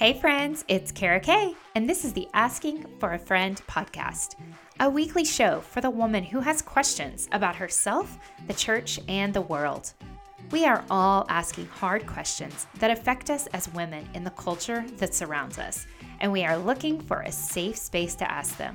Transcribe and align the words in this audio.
Hey, 0.00 0.14
friends, 0.14 0.64
it's 0.66 0.90
Kara 0.90 1.20
Kay, 1.20 1.54
and 1.74 1.86
this 1.86 2.06
is 2.06 2.14
the 2.14 2.26
Asking 2.32 2.86
for 2.98 3.12
a 3.12 3.18
Friend 3.18 3.60
podcast, 3.68 4.36
a 4.80 4.88
weekly 4.88 5.26
show 5.26 5.60
for 5.60 5.82
the 5.82 5.90
woman 5.90 6.24
who 6.24 6.40
has 6.40 6.62
questions 6.62 7.28
about 7.32 7.54
herself, 7.54 8.18
the 8.46 8.54
church, 8.54 8.98
and 9.08 9.34
the 9.34 9.42
world. 9.42 9.92
We 10.52 10.64
are 10.64 10.86
all 10.90 11.26
asking 11.28 11.66
hard 11.66 12.06
questions 12.06 12.66
that 12.78 12.90
affect 12.90 13.28
us 13.28 13.46
as 13.48 13.74
women 13.74 14.08
in 14.14 14.24
the 14.24 14.30
culture 14.30 14.86
that 14.96 15.14
surrounds 15.14 15.58
us, 15.58 15.86
and 16.20 16.32
we 16.32 16.46
are 16.46 16.56
looking 16.56 16.98
for 16.98 17.20
a 17.20 17.30
safe 17.30 17.76
space 17.76 18.14
to 18.14 18.32
ask 18.32 18.56
them. 18.56 18.72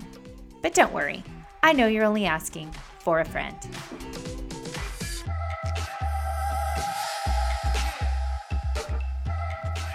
But 0.62 0.76
don't 0.76 0.94
worry, 0.94 1.24
I 1.64 1.74
know 1.74 1.88
you're 1.88 2.06
only 2.06 2.28
asking 2.28 2.72
for 3.00 3.22
a 3.22 3.26
friend. 3.26 3.58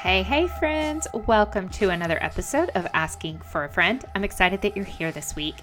Hey, 0.03 0.23
hey, 0.23 0.47
friends. 0.47 1.07
Welcome 1.13 1.69
to 1.69 1.91
another 1.91 2.17
episode 2.23 2.71
of 2.75 2.87
Asking 2.95 3.39
for 3.41 3.65
a 3.65 3.69
Friend. 3.69 4.03
I'm 4.15 4.25
excited 4.25 4.63
that 4.63 4.75
you're 4.75 4.83
here 4.83 5.13
this 5.13 5.37
week. 5.37 5.57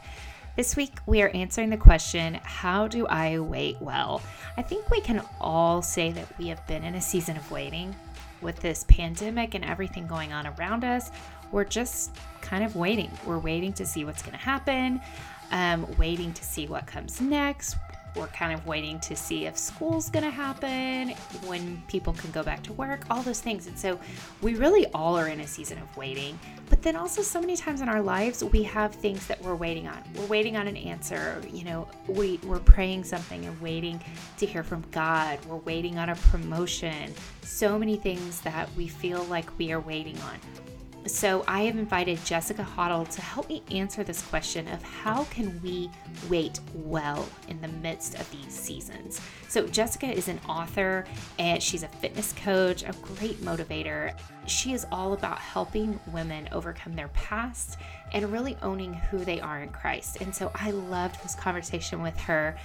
This 0.56 0.76
week, 0.76 0.94
we 1.08 1.24
are 1.24 1.30
answering 1.30 1.72
the 1.72 1.78
question 1.78 2.36
How 2.44 2.88
do 2.88 3.08
I 3.08 3.40
wait 3.40 3.82
well? 3.82 4.22
I 4.56 4.62
think 4.62 4.92
we 4.92 5.02
can 5.02 5.24
all 5.42 5.82
say 5.82 6.12
that 6.12 6.28
we 6.38 6.50
have 6.50 6.66
been 6.68 6.84
in 6.84 6.94
a 6.94 7.02
season 7.02 7.36
of 7.36 7.50
waiting. 7.50 7.96
With 8.42 8.60
this 8.60 8.86
pandemic 8.88 9.56
and 9.56 9.66
everything 9.66 10.06
going 10.06 10.32
on 10.32 10.46
around 10.46 10.84
us, 10.84 11.10
we're 11.52 11.66
just 11.66 12.16
kind 12.42 12.64
of 12.64 12.76
waiting. 12.76 13.10
We're 13.26 13.40
waiting 13.40 13.74
to 13.74 13.88
see 13.88 14.06
what's 14.06 14.22
going 14.22 14.38
to 14.38 14.44
happen, 14.44 15.02
um, 15.50 15.88
waiting 15.98 16.32
to 16.34 16.44
see 16.44 16.68
what 16.68 16.86
comes 16.86 17.20
next, 17.20 17.76
we're 18.18 18.28
kind 18.28 18.54
of 18.54 18.66
waiting 18.66 19.00
to 19.02 19.16
see 19.16 19.46
if 19.46 19.58
school's 19.58 20.10
going 20.10 20.26
to 20.26 20.32
happen, 20.32 21.10
when 21.46 21.82
people 21.88 22.14
can 22.14 22.32
go 22.32 22.44
back 22.44 22.64
to 22.64 22.74
work, 22.74 23.02
all 23.10 23.22
those 23.22 23.40
things. 23.40 23.68
And 23.68 23.78
so 23.78 24.00
we 24.42 24.56
really 24.56 24.88
all 24.88 25.18
are 25.18 25.28
in 25.28 25.42
a 25.42 25.48
season 25.48 25.78
of 25.78 25.98
waiting. 25.98 26.40
But 26.70 26.82
then 26.82 26.96
also, 26.96 27.22
so 27.22 27.40
many 27.40 27.56
times 27.56 27.82
in 27.82 27.90
our 27.90 28.02
lives, 28.02 28.44
we 28.44 28.64
have 28.64 28.94
things 28.94 29.28
that 29.28 29.42
we're 29.42 29.56
waiting 29.56 29.88
on. 29.88 30.04
We're 30.16 30.26
waiting 30.26 30.58
on 30.58 30.68
an 30.68 30.78
answer. 30.78 31.42
You 31.52 31.64
know, 31.64 31.88
we, 32.08 32.40
we're 32.44 32.60
praying 32.60 33.04
something 33.04 33.46
and 33.46 33.60
waiting 33.62 34.02
to 34.38 34.46
hear 34.46 34.64
from 34.64 34.84
God. 34.92 35.40
We're 35.46 35.58
waiting 35.58 35.98
on 35.98 36.10
a 36.10 36.16
promotion. 36.16 37.14
So 37.42 37.78
many 37.80 37.96
things 37.96 38.42
that 38.42 38.70
we 38.76 38.88
feel 38.88 39.24
like 39.26 39.58
we 39.58 39.72
are 39.72 39.80
waiting 39.80 40.18
on. 40.22 40.67
So 41.08 41.46
I 41.48 41.62
have 41.62 41.78
invited 41.78 42.24
Jessica 42.26 42.68
Hoddle 42.76 43.08
to 43.10 43.22
help 43.22 43.48
me 43.48 43.64
answer 43.72 44.04
this 44.04 44.22
question 44.24 44.68
of 44.68 44.84
how 44.84 45.24
can 45.26 45.60
we 45.64 45.90
wait 46.30 46.60
well 46.74 47.28
in 47.48 47.62
the 47.62 47.70
midst 47.70 48.16
of 48.16 48.30
these 48.30 48.54
seasons. 48.54 49.22
So 49.48 49.66
Jessica 49.68 50.08
is 50.08 50.28
an 50.28 50.40
author 50.50 51.06
and 51.40 51.64
she's 51.64 51.84
a 51.84 51.88
fitness 51.88 52.34
coach, 52.34 52.84
a 52.84 52.94
great 53.02 53.42
motivator. 53.42 54.18
She 54.48 54.74
is 54.74 54.86
all 54.92 55.14
about 55.14 55.40
helping 55.40 55.98
women 56.12 56.50
overcome 56.52 56.94
their 56.94 57.10
past 57.10 57.78
and 58.12 58.30
really 58.32 58.58
owning 58.62 58.94
who 58.94 59.20
they 59.20 59.40
are 59.40 59.62
in 59.62 59.70
Christ. 59.70 60.18
And 60.20 60.36
so 60.36 60.52
I 60.56 60.72
loved 60.72 61.24
this 61.24 61.36
conversation 61.36 62.02
with 62.02 62.18
her 62.20 62.58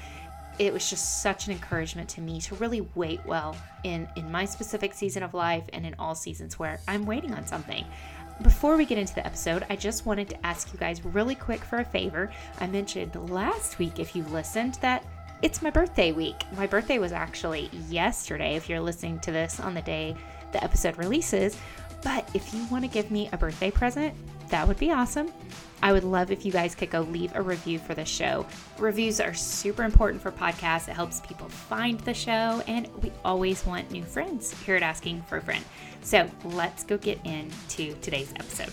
it 0.58 0.72
was 0.72 0.88
just 0.88 1.22
such 1.22 1.46
an 1.46 1.52
encouragement 1.52 2.08
to 2.10 2.20
me 2.20 2.40
to 2.40 2.54
really 2.56 2.82
wait 2.94 3.24
well 3.24 3.56
in 3.84 4.06
in 4.16 4.30
my 4.30 4.44
specific 4.44 4.92
season 4.92 5.22
of 5.22 5.32
life 5.34 5.64
and 5.72 5.86
in 5.86 5.94
all 5.98 6.14
seasons 6.14 6.58
where 6.58 6.78
I'm 6.86 7.06
waiting 7.06 7.32
on 7.32 7.46
something. 7.46 7.84
Before 8.40 8.76
we 8.76 8.86
get 8.86 8.98
into 8.98 9.14
the 9.14 9.24
episode, 9.26 9.64
I 9.68 9.76
just 9.76 10.06
wanted 10.06 10.28
to 10.30 10.46
ask 10.46 10.72
you 10.72 10.78
guys 10.78 11.04
really 11.04 11.34
quick 11.34 11.62
for 11.62 11.78
a 11.78 11.84
favor. 11.84 12.32
I 12.60 12.66
mentioned 12.66 13.14
last 13.30 13.78
week, 13.78 14.00
if 14.00 14.16
you 14.16 14.24
listened, 14.24 14.78
that 14.80 15.04
it's 15.42 15.62
my 15.62 15.70
birthday 15.70 16.12
week. 16.12 16.42
My 16.56 16.66
birthday 16.66 16.98
was 16.98 17.12
actually 17.12 17.68
yesterday, 17.88 18.56
if 18.56 18.68
you're 18.68 18.80
listening 18.80 19.20
to 19.20 19.32
this 19.32 19.60
on 19.60 19.74
the 19.74 19.82
day 19.82 20.16
the 20.52 20.62
episode 20.62 20.98
releases. 20.98 21.56
But 22.02 22.28
if 22.34 22.52
you 22.52 22.64
want 22.66 22.84
to 22.84 22.88
give 22.88 23.10
me 23.10 23.28
a 23.32 23.36
birthday 23.36 23.70
present, 23.70 24.14
that 24.52 24.68
would 24.68 24.78
be 24.78 24.92
awesome. 24.92 25.32
I 25.82 25.92
would 25.92 26.04
love 26.04 26.30
if 26.30 26.44
you 26.44 26.52
guys 26.52 26.74
could 26.74 26.90
go 26.90 27.00
leave 27.00 27.34
a 27.34 27.42
review 27.42 27.78
for 27.78 27.94
the 27.94 28.04
show. 28.04 28.46
Reviews 28.78 29.18
are 29.18 29.32
super 29.32 29.82
important 29.82 30.22
for 30.22 30.30
podcasts. 30.30 30.88
It 30.88 30.92
helps 30.92 31.20
people 31.20 31.48
find 31.48 31.98
the 32.00 32.12
show, 32.12 32.62
and 32.68 32.86
we 33.02 33.10
always 33.24 33.64
want 33.64 33.90
new 33.90 34.04
friends 34.04 34.52
here 34.62 34.76
at 34.76 34.82
Asking 34.82 35.22
for 35.22 35.38
a 35.38 35.40
Friend. 35.40 35.64
So 36.02 36.28
let's 36.44 36.84
go 36.84 36.98
get 36.98 37.18
into 37.24 37.94
today's 38.02 38.30
episode. 38.36 38.70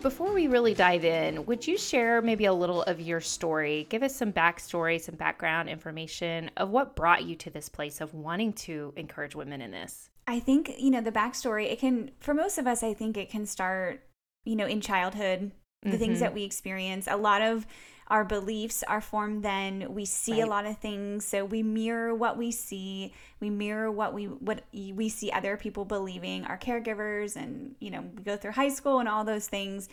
Before 0.00 0.32
we 0.32 0.46
really 0.46 0.72
dive 0.72 1.04
in, 1.04 1.44
would 1.44 1.66
you 1.66 1.76
share 1.76 2.22
maybe 2.22 2.46
a 2.46 2.52
little 2.54 2.82
of 2.84 2.98
your 2.98 3.20
story? 3.20 3.86
Give 3.90 4.02
us 4.02 4.16
some 4.16 4.32
backstory, 4.32 4.98
some 5.00 5.16
background 5.16 5.68
information 5.68 6.50
of 6.56 6.70
what 6.70 6.96
brought 6.96 7.24
you 7.24 7.36
to 7.36 7.50
this 7.50 7.68
place 7.68 8.00
of 8.00 8.14
wanting 8.14 8.54
to 8.54 8.94
encourage 8.96 9.34
women 9.34 9.60
in 9.60 9.70
this. 9.70 10.08
I 10.26 10.40
think, 10.40 10.74
you 10.78 10.90
know, 10.90 11.00
the 11.00 11.12
backstory, 11.12 11.70
it 11.70 11.78
can, 11.78 12.10
for 12.18 12.34
most 12.34 12.58
of 12.58 12.66
us, 12.66 12.82
I 12.82 12.94
think 12.94 13.16
it 13.16 13.30
can 13.30 13.46
start, 13.46 14.02
you 14.44 14.56
know, 14.56 14.66
in 14.66 14.80
childhood, 14.80 15.52
the 15.82 15.90
mm-hmm. 15.90 15.98
things 15.98 16.20
that 16.20 16.34
we 16.34 16.42
experience. 16.42 17.06
A 17.08 17.16
lot 17.16 17.42
of 17.42 17.66
our 18.08 18.24
beliefs 18.24 18.84
are 18.86 19.00
formed 19.00 19.42
then 19.42 19.92
we 19.92 20.04
see 20.04 20.34
right. 20.34 20.44
a 20.44 20.46
lot 20.46 20.66
of 20.66 20.78
things 20.78 21.24
so 21.24 21.44
we 21.44 21.62
mirror 21.62 22.14
what 22.14 22.36
we 22.36 22.50
see 22.50 23.12
we 23.40 23.50
mirror 23.50 23.90
what 23.90 24.14
we 24.14 24.24
what 24.26 24.62
we 24.72 25.08
see 25.08 25.30
other 25.32 25.56
people 25.56 25.84
believing 25.84 26.44
our 26.44 26.58
caregivers 26.58 27.36
and 27.36 27.74
you 27.80 27.90
know 27.90 28.04
we 28.16 28.22
go 28.22 28.36
through 28.36 28.52
high 28.52 28.68
school 28.68 29.00
and 29.00 29.08
all 29.08 29.24
those 29.24 29.48
things 29.48 29.88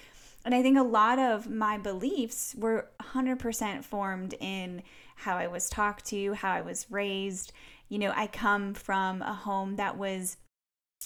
and 0.46 0.54
i 0.54 0.62
think 0.62 0.78
a 0.78 0.84
lot 0.84 1.18
of 1.18 1.50
my 1.50 1.78
beliefs 1.78 2.56
were 2.58 2.88
100% 3.02 3.84
formed 3.84 4.36
in 4.40 4.84
how 5.16 5.36
i 5.36 5.48
was 5.48 5.70
talked 5.70 6.06
to 6.06 6.34
how 6.34 6.52
i 6.52 6.62
was 6.62 6.86
raised 6.92 7.52
you 7.94 8.00
know 8.00 8.12
i 8.16 8.26
come 8.26 8.74
from 8.74 9.22
a 9.22 9.34
home 9.34 9.76
that 9.76 9.98
was 9.98 10.38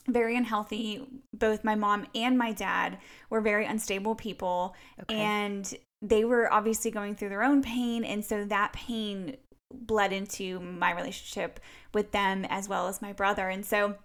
very 0.08 0.36
unhealthy. 0.36 1.06
Both 1.34 1.64
my 1.64 1.76
mom 1.76 2.08
and 2.14 2.38
my 2.38 2.52
dad 2.52 2.98
were 3.30 3.42
very 3.42 3.66
unstable 3.66 4.16
people. 4.16 4.76
Okay. 5.02 5.16
And 5.16 5.74
they 6.02 6.24
were 6.24 6.52
obviously 6.52 6.92
going 6.92 7.16
through 7.16 7.30
their 7.30 7.44
own 7.44 7.62
pain. 7.62 8.04
And 8.04 8.24
so 8.24 8.46
that 8.46 8.74
pain 8.74 9.38
bled 9.74 10.14
into 10.14 10.60
my 10.60 10.94
relationship 10.94 11.60
with 11.94 12.12
them 12.12 12.46
as 12.50 12.70
well 12.70 12.88
as 12.88 13.02
my 13.02 13.12
brother. 13.12 13.50
And 13.50 13.66
so 13.66 13.96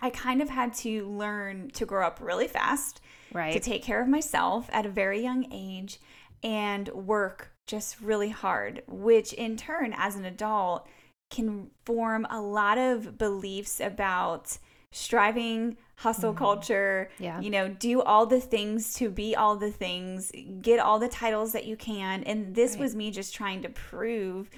I 0.00 0.10
kind 0.10 0.40
of 0.40 0.50
had 0.50 0.74
to 0.74 1.08
learn 1.08 1.70
to 1.70 1.86
grow 1.86 2.06
up 2.06 2.18
really 2.20 2.48
fast, 2.48 3.00
right. 3.32 3.52
to 3.52 3.60
take 3.60 3.82
care 3.82 4.00
of 4.00 4.08
myself 4.08 4.68
at 4.72 4.86
a 4.86 4.90
very 4.90 5.20
young 5.20 5.46
age 5.52 5.98
and 6.42 6.88
work 6.90 7.50
just 7.66 8.00
really 8.00 8.28
hard, 8.28 8.82
which 8.86 9.32
in 9.32 9.56
turn, 9.56 9.94
as 9.96 10.14
an 10.16 10.26
adult, 10.26 10.86
can 11.30 11.70
form 11.84 12.26
a 12.30 12.40
lot 12.40 12.78
of 12.78 13.18
beliefs 13.18 13.80
about 13.80 14.58
striving 14.94 15.76
hustle 15.96 16.30
mm-hmm. 16.30 16.38
culture 16.38 17.10
yeah 17.18 17.40
you 17.40 17.50
know 17.50 17.68
do 17.68 18.00
all 18.00 18.26
the 18.26 18.40
things 18.40 18.94
to 18.94 19.10
be 19.10 19.34
all 19.34 19.56
the 19.56 19.70
things 19.70 20.30
get 20.62 20.78
all 20.78 21.00
the 21.00 21.08
titles 21.08 21.52
that 21.52 21.64
you 21.66 21.76
can 21.76 22.22
and 22.24 22.54
this 22.54 22.72
right. 22.72 22.80
was 22.80 22.94
me 22.94 23.10
just 23.10 23.34
trying 23.34 23.60
to 23.60 23.68
prove 23.70 24.48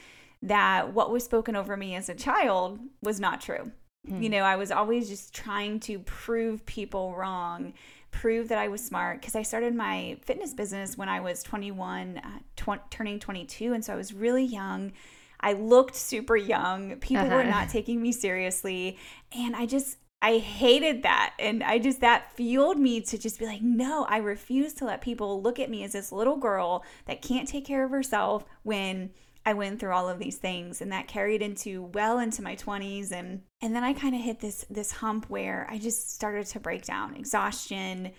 that 0.43 0.93
what 0.93 1.11
was 1.11 1.25
spoken 1.25 1.57
over 1.57 1.75
me 1.75 1.95
as 1.95 2.11
a 2.11 2.15
child 2.15 2.79
was 3.03 3.19
not 3.19 3.41
true 3.41 3.71
mm-hmm. 4.07 4.23
you 4.23 4.29
know 4.29 4.43
i 4.43 4.57
was 4.57 4.71
always 4.71 5.09
just 5.09 5.35
trying 5.35 5.81
to 5.81 5.99
prove 6.01 6.65
people 6.67 7.15
wrong 7.15 7.73
prove 8.11 8.49
that 8.49 8.59
i 8.59 8.69
was 8.69 8.85
smart 8.85 9.21
because 9.21 9.35
i 9.35 9.43
started 9.43 9.75
my 9.75 10.19
fitness 10.23 10.53
business 10.53 10.99
when 10.99 11.09
i 11.09 11.19
was 11.19 11.43
21 11.43 12.19
uh, 12.19 12.39
tw- 12.57 12.91
turning 12.91 13.19
22 13.19 13.73
and 13.73 13.83
so 13.83 13.93
i 13.93 13.97
was 13.97 14.13
really 14.13 14.45
young 14.45 14.93
I 15.41 15.53
looked 15.53 15.95
super 15.95 16.37
young. 16.37 16.97
People 16.97 17.27
uh-huh. 17.27 17.37
were 17.37 17.45
not 17.45 17.69
taking 17.69 18.01
me 18.01 18.13
seriously. 18.13 18.99
And 19.33 19.55
I 19.55 19.67
just, 19.67 19.99
I 20.23 20.39
hated 20.39 21.03
that. 21.03 21.35
And 21.39 21.63
I 21.63 21.79
just, 21.79 22.01
that 22.01 22.33
fueled 22.33 22.79
me 22.79 23.01
to 23.03 23.19
just 23.19 23.39
be 23.39 23.47
like, 23.47 23.63
no, 23.63 24.07
I 24.09 24.19
refuse 24.19 24.73
to 24.75 24.85
let 24.85 25.01
people 25.01 25.43
look 25.43 25.59
at 25.59 25.71
me 25.71 25.85
as 25.85 25.93
this 25.93 26.13
little 26.13 26.37
girl 26.37 26.85
that 27.07 27.23
can't 27.23 27.49
take 27.49 27.65
care 27.65 27.85
of 27.85 27.91
herself 27.91 28.45
when 28.63 29.11
I 29.45 29.53
went 29.53 29.79
through 29.79 29.93
all 29.93 30.09
of 30.09 30.19
these 30.19 30.37
things. 30.37 30.81
And 30.81 30.91
that 30.91 31.07
carried 31.07 31.43
into 31.43 31.85
well 31.95 32.19
into 32.19 32.43
my 32.43 32.57
20s. 32.57 33.13
And, 33.13 33.43
and 33.61 33.77
then 33.77 33.85
I 33.85 33.93
kind 33.93 34.15
of 34.15 34.21
hit 34.21 34.41
this, 34.41 34.65
this 34.69 34.91
hump 34.91 35.27
where 35.29 35.69
I 35.71 35.79
just 35.79 36.15
started 36.15 36.47
to 36.47 36.61
break 36.61 36.85
down 36.85 37.15
exhaustion, 37.15 38.11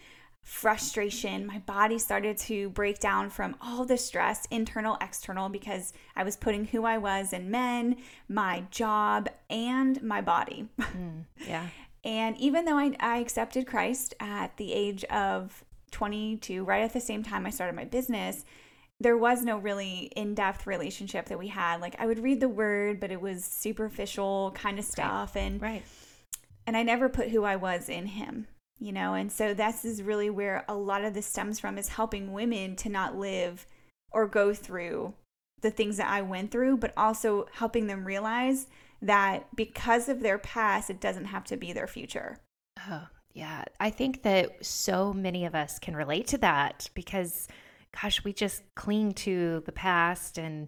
frustration. 0.47 1.45
My 1.45 1.59
body 1.59 1.99
started 1.99 2.38
to 2.38 2.69
break 2.69 2.99
down 2.99 3.29
from 3.29 3.57
all 3.61 3.83
the 3.83 3.97
stress, 3.97 4.47
internal, 4.49 4.97
external, 5.01 5.49
because 5.49 5.91
I 6.15 6.23
was 6.23 6.38
putting 6.38 6.63
who 6.63 6.85
I 6.85 6.97
was 6.97 7.33
in 7.33 7.51
men, 7.51 7.97
my 8.29 8.63
job, 8.71 9.27
and 9.49 10.01
my 10.01 10.21
body. 10.21 10.69
Mm, 10.97 11.25
yeah. 11.45 11.67
And 12.05 12.38
even 12.38 12.63
though 12.63 12.77
I, 12.77 12.95
I 12.99 13.17
accepted 13.17 13.67
Christ 13.67 14.13
at 14.21 14.55
the 14.55 14.71
age 14.71 15.03
of 15.05 15.65
22, 15.91 16.63
right 16.63 16.81
at 16.81 16.93
the 16.93 17.01
same 17.01 17.23
time 17.23 17.45
I 17.45 17.50
started 17.50 17.75
my 17.75 17.83
business, 17.83 18.45
there 19.01 19.17
was 19.17 19.43
no 19.43 19.57
really 19.57 20.11
in 20.15 20.33
depth 20.33 20.65
relationship 20.65 21.25
that 21.25 21.38
we 21.38 21.50
had. 21.50 21.81
Like 21.81 21.97
I 22.00 22.05
would 22.05 22.19
read 22.19 22.39
the 22.39 22.47
word, 22.47 23.01
but 23.01 23.11
it 23.11 23.19
was 23.19 23.43
superficial 23.43 24.51
kind 24.55 24.79
of 24.79 24.85
stuff. 24.85 25.35
Right. 25.35 25.41
And 25.41 25.61
right. 25.61 25.83
And 26.65 26.77
I 26.77 26.83
never 26.83 27.09
put 27.09 27.29
who 27.29 27.43
I 27.43 27.57
was 27.57 27.89
in 27.89 28.05
him, 28.05 28.47
you 28.79 28.91
know? 28.91 29.13
And 29.13 29.31
so 29.31 29.53
this 29.53 29.85
is 29.85 30.03
really 30.03 30.29
where 30.29 30.63
a 30.68 30.75
lot 30.75 31.03
of 31.03 31.13
this 31.13 31.25
stems 31.25 31.59
from 31.59 31.77
is 31.77 31.89
helping 31.89 32.33
women 32.33 32.75
to 32.77 32.89
not 32.89 33.18
live 33.18 33.65
or 34.12 34.27
go 34.27 34.53
through 34.53 35.13
the 35.62 35.71
things 35.71 35.97
that 35.97 36.09
I 36.09 36.21
went 36.21 36.51
through, 36.51 36.77
but 36.77 36.94
also 36.95 37.47
helping 37.53 37.88
them 37.88 38.06
realize 38.06 38.68
that 39.01 39.47
because 39.56 40.09
of 40.09 40.21
their 40.21 40.38
past, 40.38 40.89
it 40.89 41.01
doesn't 41.01 41.25
have 41.25 41.44
to 41.45 41.57
be 41.57 41.74
their 41.74 41.88
future. 41.88 42.38
Oh, 42.88 43.07
Yeah, 43.33 43.65
I 43.79 43.89
think 43.89 44.24
that 44.24 44.65
so 44.65 45.13
many 45.13 45.45
of 45.45 45.53
us 45.53 45.77
can 45.77 45.95
relate 45.95 46.27
to 46.27 46.38
that 46.39 46.89
because, 46.95 47.47
gosh, 48.00 48.24
we 48.24 48.33
just 48.33 48.63
cling 48.75 49.13
to 49.13 49.62
the 49.65 49.71
past 49.71 50.38
and 50.38 50.68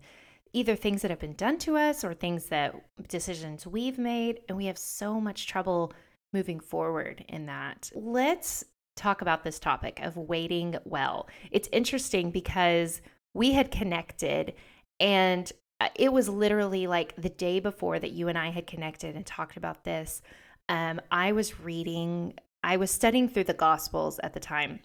either 0.54 0.76
things 0.76 1.02
that 1.02 1.12
have 1.12 1.20
been 1.20 1.34
done 1.34 1.58
to 1.60 1.78
us 1.78 2.04
or 2.04 2.14
things 2.14 2.46
that 2.46 2.76
decisions 3.08 3.66
we've 3.66 3.98
made. 3.98 4.42
And 4.48 4.58
we 4.58 4.66
have 4.66 4.78
so 4.78 5.20
much 5.20 5.48
trouble 5.48 5.94
moving 6.34 6.60
forward 6.60 7.26
in 7.28 7.46
that. 7.48 7.92
Let's 7.96 8.64
talk 8.96 9.22
about 9.22 9.44
this 9.44 9.60
topic 9.60 10.00
of 10.02 10.18
waiting 10.18 10.76
well. 10.84 11.28
It's 11.52 11.70
interesting 11.72 12.32
because 12.32 13.02
we 13.34 13.54
had 13.54 13.72
connected 13.72 14.54
and 15.00 15.52
uh, 15.82 15.88
it 15.96 16.12
was 16.12 16.28
literally 16.28 16.88
like 16.88 17.16
the 17.16 17.30
day 17.30 17.60
before 17.60 18.00
that 18.00 18.12
you 18.12 18.28
and 18.28 18.38
I 18.38 18.50
had 18.50 18.68
connected 18.68 19.16
and 19.16 19.26
talked 19.26 19.58
about 19.58 19.84
this. 19.84 20.22
Um, 20.68 21.00
I 21.10 21.32
was 21.32 21.60
reading, 21.60 22.34
I 22.64 22.78
was 22.78 22.92
studying 22.92 23.30
through 23.30 23.46
the 23.46 23.54
Gospels 23.54 24.20
at 24.22 24.34
the 24.34 24.40
time, 24.40 24.82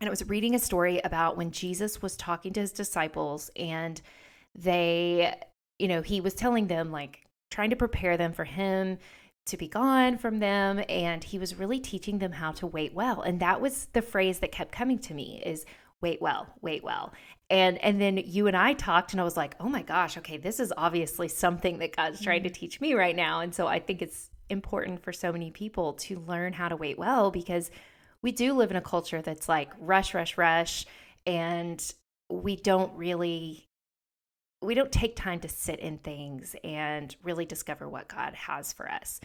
and 0.00 0.08
I 0.08 0.10
was 0.10 0.28
reading 0.28 0.54
a 0.54 0.60
story 0.60 1.00
about 1.04 1.36
when 1.36 1.50
Jesus 1.50 2.00
was 2.00 2.16
talking 2.16 2.52
to 2.54 2.60
his 2.60 2.72
disciples 2.72 3.50
and 3.56 4.00
they, 4.54 5.34
you 5.78 5.88
know, 5.88 6.02
he 6.02 6.20
was 6.20 6.34
telling 6.34 6.66
them, 6.66 6.92
like, 6.92 7.24
trying 7.50 7.70
to 7.70 7.76
prepare 7.76 8.16
them 8.16 8.32
for 8.32 8.44
him 8.44 8.98
to 9.46 9.56
be 9.56 9.68
gone 9.68 10.16
from 10.18 10.38
them 10.38 10.82
and 10.88 11.24
he 11.24 11.38
was 11.38 11.58
really 11.58 11.80
teaching 11.80 12.18
them 12.18 12.32
how 12.32 12.52
to 12.52 12.66
wait 12.66 12.94
well. 12.94 13.22
And 13.22 13.40
that 13.40 13.60
was 13.60 13.86
the 13.92 14.02
phrase 14.02 14.38
that 14.38 14.52
kept 14.52 14.72
coming 14.72 14.98
to 15.00 15.14
me 15.14 15.42
is 15.44 15.64
wait 16.00 16.20
well 16.20 16.46
wait 16.60 16.84
well. 16.84 17.12
And 17.50 17.78
and 17.78 18.00
then 18.00 18.16
you 18.18 18.46
and 18.46 18.56
I 18.56 18.72
talked 18.72 19.12
and 19.12 19.20
I 19.20 19.24
was 19.24 19.36
like 19.36 19.54
oh 19.60 19.68
my 19.68 19.82
gosh 19.82 20.16
okay 20.18 20.36
this 20.36 20.60
is 20.60 20.72
obviously 20.76 21.28
something 21.28 21.78
that 21.78 21.96
God's 21.96 22.20
trying 22.20 22.44
to 22.44 22.48
mm-hmm. 22.48 22.60
teach 22.60 22.80
me 22.80 22.94
right 22.94 23.16
now. 23.16 23.40
And 23.40 23.54
so 23.54 23.66
I 23.66 23.80
think 23.80 24.00
it's 24.00 24.30
important 24.48 25.02
for 25.02 25.12
so 25.12 25.32
many 25.32 25.50
people 25.50 25.94
to 25.94 26.20
learn 26.20 26.52
how 26.52 26.68
to 26.68 26.76
wait 26.76 26.98
well 26.98 27.30
because 27.30 27.70
we 28.20 28.30
do 28.30 28.52
live 28.52 28.70
in 28.70 28.76
a 28.76 28.82
culture 28.82 29.22
that's 29.22 29.48
like 29.48 29.70
rush 29.78 30.14
rush 30.14 30.38
rush 30.38 30.86
and 31.26 31.94
we 32.30 32.56
don't 32.56 32.96
really 32.96 33.68
we 34.62 34.74
don't 34.74 34.92
take 34.92 35.16
time 35.16 35.40
to 35.40 35.48
sit 35.48 35.80
in 35.80 35.98
things 35.98 36.54
and 36.62 37.14
really 37.22 37.44
discover 37.44 37.88
what 37.88 38.08
God 38.08 38.34
has 38.34 38.72
for 38.72 38.90
us. 38.90 39.20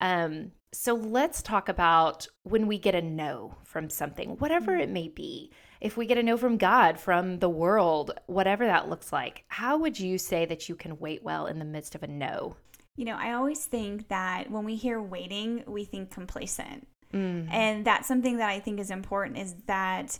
Um, 0.00 0.52
so 0.72 0.94
let's 0.94 1.42
talk 1.42 1.68
about 1.68 2.26
when 2.44 2.66
we 2.66 2.78
get 2.78 2.94
a 2.94 3.02
no 3.02 3.56
from 3.64 3.90
something, 3.90 4.30
whatever 4.38 4.76
it 4.76 4.88
may 4.88 5.08
be. 5.08 5.50
If 5.80 5.96
we 5.96 6.06
get 6.06 6.18
a 6.18 6.22
no 6.22 6.36
from 6.36 6.56
God, 6.56 6.98
from 6.98 7.38
the 7.38 7.48
world, 7.48 8.12
whatever 8.26 8.66
that 8.66 8.88
looks 8.88 9.12
like, 9.12 9.44
how 9.48 9.78
would 9.78 9.98
you 9.98 10.18
say 10.18 10.44
that 10.46 10.68
you 10.68 10.74
can 10.74 10.98
wait 10.98 11.22
well 11.22 11.46
in 11.46 11.58
the 11.58 11.64
midst 11.64 11.94
of 11.94 12.02
a 12.02 12.06
no? 12.06 12.56
You 12.96 13.04
know, 13.04 13.16
I 13.16 13.32
always 13.32 13.64
think 13.64 14.08
that 14.08 14.50
when 14.50 14.64
we 14.64 14.74
hear 14.74 15.00
waiting, 15.00 15.62
we 15.66 15.84
think 15.84 16.10
complacent. 16.10 16.86
Mm. 17.14 17.48
And 17.50 17.84
that's 17.84 18.08
something 18.08 18.38
that 18.38 18.50
I 18.50 18.60
think 18.60 18.80
is 18.80 18.90
important 18.90 19.38
is 19.38 19.54
that 19.66 20.18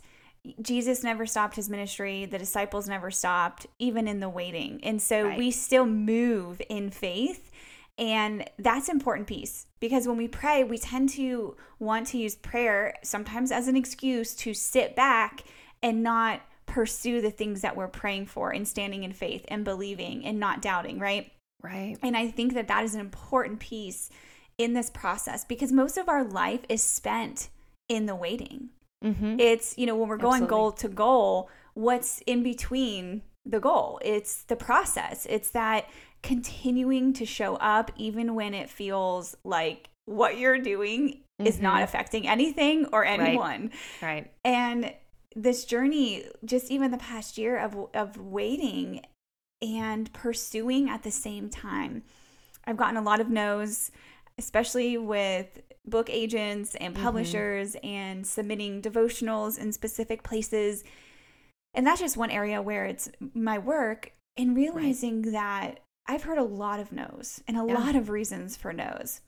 Jesus 0.61 1.03
never 1.03 1.25
stopped 1.25 1.55
his 1.55 1.69
ministry. 1.69 2.25
The 2.25 2.37
disciples 2.37 2.87
never 2.87 3.11
stopped, 3.11 3.67
even 3.77 4.07
in 4.07 4.19
the 4.19 4.29
waiting. 4.29 4.79
And 4.83 5.01
so 5.01 5.25
right. 5.25 5.37
we 5.37 5.51
still 5.51 5.85
move 5.85 6.61
in 6.69 6.91
faith. 6.91 7.51
And 7.97 8.49
that's 8.57 8.87
important 8.87 9.27
piece 9.27 9.65
because 9.81 10.07
when 10.07 10.15
we 10.15 10.29
pray, 10.29 10.63
we 10.63 10.77
tend 10.77 11.09
to 11.09 11.57
want 11.79 12.07
to 12.07 12.17
use 12.17 12.35
prayer 12.35 12.95
sometimes 13.03 13.51
as 13.51 13.67
an 13.67 13.75
excuse 13.75 14.33
to 14.35 14.53
sit 14.53 14.95
back 14.95 15.43
and 15.83 16.01
not 16.01 16.41
pursue 16.65 17.19
the 17.19 17.31
things 17.31 17.61
that 17.61 17.75
we're 17.75 17.89
praying 17.89 18.27
for 18.27 18.51
and 18.51 18.65
standing 18.65 19.03
in 19.03 19.11
faith 19.11 19.43
and 19.49 19.65
believing 19.65 20.25
and 20.25 20.39
not 20.39 20.61
doubting, 20.61 20.99
right? 20.99 21.31
Right. 21.61 21.97
And 22.01 22.15
I 22.15 22.29
think 22.29 22.53
that 22.53 22.69
that 22.69 22.85
is 22.85 22.95
an 22.95 23.01
important 23.01 23.59
piece 23.59 24.09
in 24.57 24.73
this 24.73 24.89
process 24.89 25.43
because 25.43 25.71
most 25.71 25.97
of 25.97 26.07
our 26.07 26.23
life 26.23 26.61
is 26.69 26.81
spent 26.81 27.49
in 27.89 28.05
the 28.05 28.15
waiting. 28.15 28.69
Mm-hmm. 29.03 29.39
It's, 29.39 29.77
you 29.77 29.85
know, 29.85 29.95
when 29.95 30.09
we're 30.09 30.17
going 30.17 30.43
Absolutely. 30.43 30.57
goal 30.57 30.71
to 30.73 30.87
goal, 30.89 31.49
what's 31.73 32.21
in 32.27 32.43
between 32.43 33.21
the 33.45 33.59
goal? 33.59 33.99
It's 34.03 34.43
the 34.43 34.55
process. 34.55 35.25
It's 35.29 35.51
that 35.51 35.89
continuing 36.21 37.13
to 37.13 37.25
show 37.25 37.55
up 37.55 37.91
even 37.95 38.35
when 38.35 38.53
it 38.53 38.69
feels 38.69 39.35
like 39.43 39.89
what 40.05 40.37
you're 40.37 40.59
doing 40.59 41.09
mm-hmm. 41.09 41.45
is 41.45 41.59
not 41.59 41.75
mm-hmm. 41.75 41.83
affecting 41.83 42.27
anything 42.27 42.87
or 42.91 43.05
anyone. 43.05 43.71
Right. 44.01 44.07
right. 44.07 44.31
And 44.43 44.93
this 45.35 45.63
journey, 45.63 46.25
just 46.43 46.71
even 46.71 46.91
the 46.91 46.97
past 46.97 47.37
year 47.37 47.57
of 47.57 47.77
of 47.93 48.17
waiting 48.17 49.01
and 49.61 50.11
pursuing 50.13 50.89
at 50.89 51.03
the 51.03 51.11
same 51.11 51.49
time. 51.49 52.03
I've 52.65 52.77
gotten 52.77 52.97
a 52.97 53.01
lot 53.01 53.19
of 53.19 53.29
no's, 53.29 53.91
especially 54.39 54.97
with 54.97 55.61
book 55.85 56.09
agents 56.09 56.75
and 56.75 56.93
mm-hmm. 56.93 57.03
publishers 57.03 57.75
mm-hmm. 57.75 57.87
and 57.87 58.25
submitting 58.25 58.81
devotionals 58.81 59.59
in 59.59 59.71
specific 59.71 60.23
places. 60.23 60.83
And 61.75 61.85
that's 61.85 62.01
just 62.01 62.17
one 62.17 62.31
area 62.31 62.61
where 62.61 62.85
it's 62.85 63.11
my 63.35 63.59
work 63.59 64.13
and 64.37 64.55
realizing 64.55 65.21
right. 65.21 65.33
that 65.33 65.79
I've 66.07 66.23
heard 66.23 66.39
a 66.39 66.43
lot 66.43 66.79
of 66.79 66.91
no's 66.91 67.43
and 67.47 67.55
a 67.55 67.65
yeah. 67.67 67.77
lot 67.77 67.95
of 67.95 68.09
reasons 68.09 68.57
for 68.57 68.73
no's. 68.73 69.21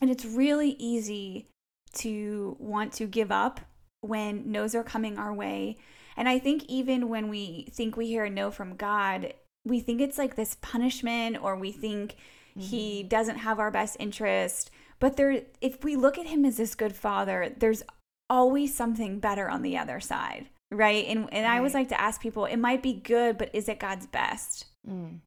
And 0.00 0.10
it's 0.10 0.24
really 0.24 0.76
easy 0.78 1.48
to 1.94 2.56
want 2.60 2.92
to 2.94 3.06
give 3.06 3.32
up 3.32 3.60
when 4.02 4.52
no's 4.52 4.74
are 4.74 4.84
coming 4.84 5.18
our 5.18 5.32
way. 5.32 5.78
And 6.16 6.28
I 6.28 6.38
think 6.38 6.64
even 6.68 7.08
when 7.08 7.28
we 7.28 7.68
think 7.72 7.96
we 7.96 8.06
hear 8.06 8.24
a 8.24 8.30
no 8.30 8.50
from 8.50 8.76
God, 8.76 9.34
we 9.64 9.80
think 9.80 10.00
it's 10.00 10.18
like 10.18 10.36
this 10.36 10.56
punishment 10.60 11.38
or 11.42 11.56
we 11.56 11.72
think 11.72 12.16
mm-hmm. 12.56 12.66
he 12.66 13.02
doesn't 13.02 13.38
have 13.38 13.58
our 13.58 13.70
best 13.70 13.96
interest 13.98 14.70
but 14.98 15.16
there 15.16 15.42
if 15.60 15.84
we 15.84 15.96
look 15.96 16.18
at 16.18 16.26
him 16.26 16.44
as 16.44 16.56
this 16.56 16.74
good 16.74 16.94
father 16.94 17.52
there's 17.58 17.82
always 18.28 18.74
something 18.74 19.18
better 19.18 19.48
on 19.48 19.62
the 19.62 19.76
other 19.76 20.00
side 20.00 20.48
right 20.70 21.06
and 21.06 21.28
and 21.32 21.44
right. 21.44 21.54
i 21.54 21.58
always 21.58 21.74
like 21.74 21.88
to 21.88 22.00
ask 22.00 22.20
people 22.20 22.44
it 22.44 22.56
might 22.56 22.82
be 22.82 22.92
good 22.92 23.38
but 23.38 23.50
is 23.52 23.68
it 23.68 23.78
god's 23.78 24.06
best 24.06 24.66
mm. 24.88 25.18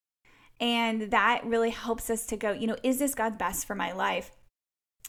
and 0.59 1.11
that 1.11 1.45
really 1.45 1.69
helps 1.69 2.09
us 2.09 2.25
to 2.25 2.35
go 2.35 2.51
you 2.51 2.67
know 2.67 2.77
is 2.83 2.99
this 2.99 3.15
god's 3.15 3.37
best 3.37 3.65
for 3.65 3.75
my 3.75 3.91
life 3.91 4.31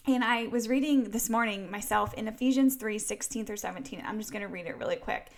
and 0.07 0.23
i 0.23 0.47
was 0.47 0.69
reading 0.69 1.11
this 1.11 1.29
morning 1.29 1.71
myself 1.71 2.15
in 2.15 2.29
ephesians 2.29 2.77
3 2.77 2.99
16 2.99 3.45
through 3.45 3.57
17 3.57 4.03
i'm 4.07 4.19
just 4.19 4.31
going 4.31 4.43
to 4.43 4.49
read 4.49 4.67
it 4.67 4.79
really 4.79 4.97
quick 4.97 5.31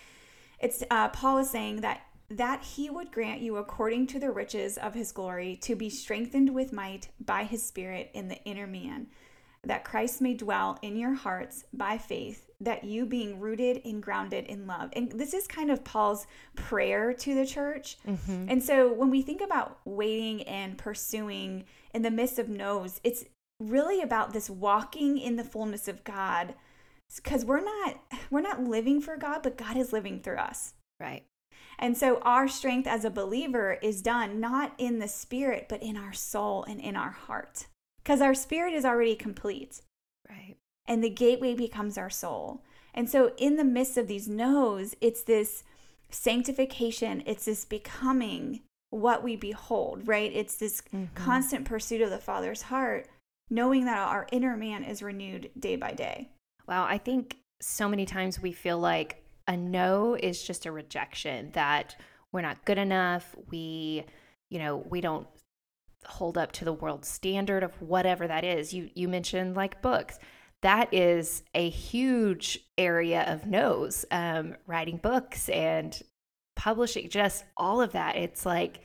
it's 0.59 0.83
uh, 0.91 1.09
paul 1.09 1.39
is 1.39 1.49
saying 1.49 1.81
that 1.81 2.01
that 2.29 2.63
he 2.63 2.89
would 2.89 3.11
grant 3.11 3.41
you 3.41 3.57
according 3.57 4.07
to 4.07 4.19
the 4.19 4.31
riches 4.31 4.77
of 4.77 4.93
his 4.93 5.11
glory 5.11 5.55
to 5.61 5.75
be 5.75 5.89
strengthened 5.89 6.53
with 6.53 6.73
might 6.73 7.09
by 7.19 7.43
his 7.43 7.65
spirit 7.65 8.09
in 8.13 8.27
the 8.27 8.43
inner 8.43 8.67
man 8.67 9.07
that 9.65 9.85
Christ 9.85 10.21
may 10.21 10.33
dwell 10.33 10.77
in 10.81 10.97
your 10.97 11.13
hearts 11.13 11.63
by 11.73 11.97
faith 11.97 12.49
that 12.59 12.83
you 12.83 13.05
being 13.05 13.39
rooted 13.39 13.81
and 13.85 14.03
grounded 14.03 14.45
in 14.45 14.67
love. 14.67 14.89
And 14.93 15.11
this 15.11 15.33
is 15.33 15.47
kind 15.47 15.71
of 15.71 15.83
Paul's 15.83 16.27
prayer 16.55 17.13
to 17.13 17.35
the 17.35 17.45
church. 17.45 17.97
Mm-hmm. 18.07 18.45
and 18.49 18.63
so 18.63 18.91
when 18.91 19.09
we 19.09 19.21
think 19.21 19.41
about 19.41 19.79
waiting 19.85 20.43
and 20.43 20.77
pursuing 20.77 21.65
in 21.93 22.01
the 22.01 22.11
midst 22.11 22.39
of 22.39 22.49
no's 22.49 22.99
it's 23.03 23.25
really 23.59 24.01
about 24.01 24.33
this 24.33 24.49
walking 24.49 25.17
in 25.17 25.35
the 25.35 25.43
fullness 25.43 25.87
of 25.87 26.03
God 26.03 26.55
because 27.15 27.45
we're 27.45 27.63
not 27.63 27.99
we're 28.31 28.41
not 28.41 28.63
living 28.63 28.99
for 29.01 29.17
God 29.17 29.41
but 29.43 29.57
God 29.57 29.77
is 29.77 29.93
living 29.93 30.19
through 30.19 30.37
us. 30.37 30.73
Right 30.99 31.23
and 31.83 31.97
so 31.97 32.19
our 32.21 32.47
strength 32.47 32.87
as 32.87 33.03
a 33.03 33.09
believer 33.09 33.77
is 33.81 34.01
done 34.01 34.39
not 34.39 34.73
in 34.77 34.99
the 34.99 35.07
spirit, 35.09 35.65
but 35.67 35.83
in 35.83 35.97
our 35.97 36.13
soul 36.13 36.63
and 36.63 36.79
in 36.79 36.95
our 36.95 37.11
heart. 37.11 37.65
Because 38.01 38.21
our 38.21 38.33
spirit 38.33 38.73
is 38.73 38.85
already 38.85 39.15
complete. 39.17 39.81
Right. 40.29 40.55
And 40.85 41.03
the 41.03 41.09
gateway 41.09 41.55
becomes 41.55 41.97
our 41.97 42.09
soul. 42.09 42.61
And 42.93 43.09
so 43.09 43.33
in 43.37 43.57
the 43.57 43.65
midst 43.65 43.97
of 43.97 44.07
these 44.07 44.29
no's, 44.29 44.95
it's 45.01 45.23
this 45.23 45.65
sanctification, 46.09 47.21
it's 47.25 47.43
this 47.43 47.65
becoming 47.65 48.61
what 48.89 49.21
we 49.21 49.35
behold, 49.35 50.07
right? 50.07 50.31
It's 50.33 50.55
this 50.55 50.79
mm-hmm. 50.83 51.13
constant 51.15 51.65
pursuit 51.65 51.99
of 51.99 52.11
the 52.11 52.17
Father's 52.17 52.61
heart, 52.61 53.09
knowing 53.49 53.83
that 53.87 53.97
our 53.97 54.25
inner 54.31 54.55
man 54.55 54.85
is 54.85 55.03
renewed 55.03 55.51
day 55.59 55.75
by 55.75 55.91
day. 55.91 56.29
Wow, 56.65 56.85
I 56.85 56.97
think 56.97 57.39
so 57.61 57.89
many 57.89 58.05
times 58.05 58.41
we 58.41 58.53
feel 58.53 58.79
like 58.79 59.22
a 59.47 59.57
no 59.57 60.15
is 60.19 60.41
just 60.41 60.65
a 60.65 60.71
rejection 60.71 61.51
that 61.53 61.95
we're 62.31 62.41
not 62.41 62.65
good 62.65 62.77
enough. 62.77 63.35
We, 63.49 64.05
you 64.49 64.59
know, 64.59 64.77
we 64.77 65.01
don't 65.01 65.27
hold 66.05 66.37
up 66.37 66.51
to 66.53 66.65
the 66.65 66.73
world 66.73 67.05
standard 67.05 67.63
of 67.63 67.81
whatever 67.81 68.27
that 68.27 68.43
is. 68.43 68.73
You 68.73 68.89
you 68.95 69.07
mentioned 69.07 69.55
like 69.55 69.81
books. 69.81 70.19
That 70.61 70.93
is 70.93 71.43
a 71.53 71.69
huge 71.69 72.59
area 72.77 73.23
of 73.27 73.45
no's. 73.45 74.05
Um, 74.11 74.55
writing 74.65 74.97
books 74.97 75.49
and 75.49 75.99
publishing, 76.55 77.09
just 77.09 77.43
all 77.57 77.81
of 77.81 77.91
that. 77.93 78.15
It's 78.15 78.45
like 78.45 78.81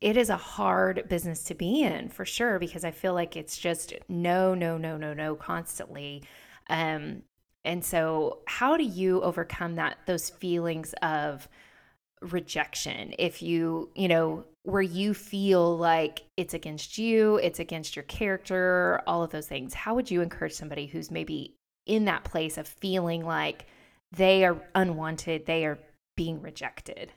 it 0.00 0.16
is 0.16 0.28
a 0.28 0.36
hard 0.36 1.08
business 1.08 1.44
to 1.44 1.54
be 1.54 1.82
in 1.82 2.08
for 2.08 2.24
sure 2.24 2.58
because 2.58 2.84
I 2.84 2.90
feel 2.90 3.14
like 3.14 3.36
it's 3.36 3.56
just 3.56 3.94
no, 4.08 4.54
no, 4.54 4.76
no, 4.76 4.96
no, 4.96 5.14
no 5.14 5.34
constantly. 5.34 6.22
Um, 6.68 7.22
and 7.66 7.84
so, 7.84 8.38
how 8.46 8.76
do 8.76 8.84
you 8.84 9.20
overcome 9.22 9.74
that 9.74 9.98
those 10.06 10.30
feelings 10.30 10.94
of 11.02 11.48
rejection 12.22 13.12
if 13.18 13.42
you, 13.42 13.90
you 13.94 14.08
know, 14.08 14.44
where 14.62 14.82
you 14.82 15.12
feel 15.12 15.76
like 15.76 16.22
it's 16.36 16.54
against 16.54 16.96
you, 16.96 17.36
it's 17.36 17.58
against 17.58 17.94
your 17.94 18.04
character, 18.04 19.02
all 19.06 19.22
of 19.22 19.30
those 19.30 19.46
things? 19.46 19.74
How 19.74 19.94
would 19.94 20.10
you 20.10 20.22
encourage 20.22 20.54
somebody 20.54 20.86
who's 20.86 21.10
maybe 21.10 21.56
in 21.86 22.04
that 22.06 22.24
place 22.24 22.58
of 22.58 22.66
feeling 22.66 23.24
like 23.24 23.66
they 24.12 24.44
are 24.44 24.60
unwanted, 24.74 25.46
they 25.46 25.64
are 25.64 25.78
being 26.16 26.40
rejected. 26.40 27.12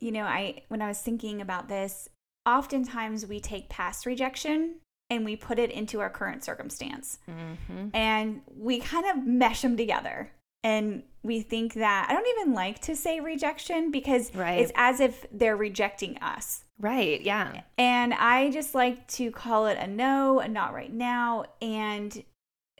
You 0.00 0.12
know, 0.12 0.24
I 0.24 0.62
when 0.68 0.82
I 0.82 0.88
was 0.88 0.98
thinking 0.98 1.40
about 1.40 1.68
this, 1.68 2.08
oftentimes 2.46 3.26
we 3.26 3.40
take 3.40 3.68
past 3.68 4.06
rejection 4.06 4.76
and 5.12 5.26
we 5.26 5.36
put 5.36 5.58
it 5.58 5.70
into 5.70 6.00
our 6.00 6.08
current 6.08 6.42
circumstance. 6.42 7.18
Mm-hmm. 7.28 7.88
And 7.92 8.40
we 8.56 8.80
kind 8.80 9.04
of 9.06 9.26
mesh 9.26 9.60
them 9.60 9.76
together. 9.76 10.32
And 10.64 11.02
we 11.22 11.42
think 11.42 11.74
that 11.74 12.06
I 12.08 12.14
don't 12.14 12.26
even 12.38 12.54
like 12.54 12.80
to 12.82 12.96
say 12.96 13.20
rejection 13.20 13.90
because 13.90 14.34
right. 14.34 14.60
it's 14.60 14.72
as 14.74 15.00
if 15.00 15.26
they're 15.30 15.56
rejecting 15.56 16.16
us. 16.18 16.64
Right, 16.78 17.20
yeah. 17.20 17.60
And 17.76 18.14
I 18.14 18.50
just 18.50 18.74
like 18.74 19.06
to 19.08 19.30
call 19.30 19.66
it 19.66 19.76
a 19.78 19.86
no, 19.86 20.40
a 20.40 20.48
not 20.48 20.72
right 20.72 20.92
now, 20.92 21.44
and 21.60 22.24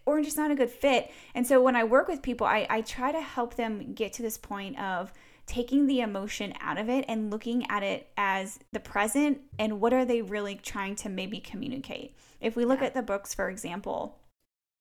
or 0.07 0.23
just 0.23 0.37
not 0.37 0.51
a 0.51 0.55
good 0.55 0.71
fit. 0.71 1.11
And 1.35 1.47
so 1.47 1.63
when 1.63 1.77
I 1.77 1.85
work 1.85 2.09
with 2.09 2.23
people, 2.23 2.47
I, 2.47 2.67
I 2.71 2.81
try 2.81 3.13
to 3.13 3.21
help 3.21 3.57
them 3.57 3.93
get 3.93 4.15
to 4.15 4.23
this 4.23 4.39
point 4.39 4.79
of 4.81 5.13
taking 5.47 5.87
the 5.87 6.01
emotion 6.01 6.55
out 6.61 6.79
of 6.79 6.89
it 6.89 7.05
and 7.09 7.31
looking 7.31 7.69
at 7.71 7.83
it 7.83 8.09
as 8.17 8.59
the 8.73 8.81
present 8.81 9.41
and 9.59 9.81
what 9.81 9.93
are 9.93 10.05
they 10.05 10.23
really 10.23 10.55
trying 10.57 10.95
to 10.97 11.09
maybe 11.09 11.41
communicate. 11.41 12.17
If 12.41 12.57
we 12.57 12.65
look 12.65 12.81
yeah. 12.81 12.87
at 12.87 12.95
the 12.95 13.03
books, 13.03 13.35
for 13.35 13.49
example, 13.51 14.19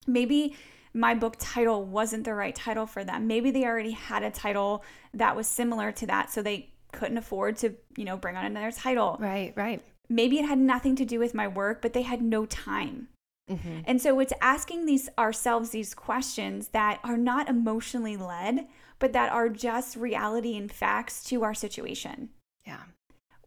maybe 0.08 0.56
my 0.94 1.14
book 1.14 1.36
title 1.40 1.86
wasn't 1.86 2.26
the 2.26 2.34
right 2.34 2.56
title 2.56 2.86
for 2.86 3.04
them. 3.04 3.28
Maybe 3.28 3.52
they 3.52 3.66
already 3.66 3.92
had 3.92 4.24
a 4.24 4.32
title 4.32 4.84
that 5.14 5.36
was 5.36 5.48
similar 5.48 5.92
to 5.94 6.08
that, 6.08 6.32
so 6.32 6.42
they 6.42 6.70
couldn't 6.92 7.18
afford 7.18 7.58
to, 7.58 7.74
you 7.96 8.06
know, 8.06 8.18
bring 8.18 8.36
on 8.36 8.46
another 8.46 8.72
title. 8.72 9.18
Right, 9.20 9.54
right. 9.56 9.82
Maybe 10.10 10.40
it 10.40 10.46
had 10.46 10.60
nothing 10.60 10.96
to 10.98 11.06
do 11.06 11.20
with 11.20 11.34
my 11.34 11.48
work, 11.48 11.82
but 11.82 11.94
they 11.94 12.02
had 12.02 12.22
no 12.22 12.46
time. 12.46 13.08
Mm-hmm. 13.50 13.80
And 13.86 14.02
so 14.02 14.20
it's 14.20 14.34
asking 14.42 14.86
these 14.86 15.10
ourselves 15.18 15.70
these 15.72 15.94
questions 15.94 16.70
that 16.70 17.00
are 17.04 17.18
not 17.18 17.50
emotionally 17.50 18.18
led, 18.18 18.68
but 19.02 19.12
that 19.14 19.32
are 19.34 19.50
just 19.50 19.98
reality 19.98 20.56
and 20.56 20.72
facts 20.72 21.24
to 21.26 21.44
our 21.44 21.54
situation. 21.54 22.30
Yeah. 22.66 22.84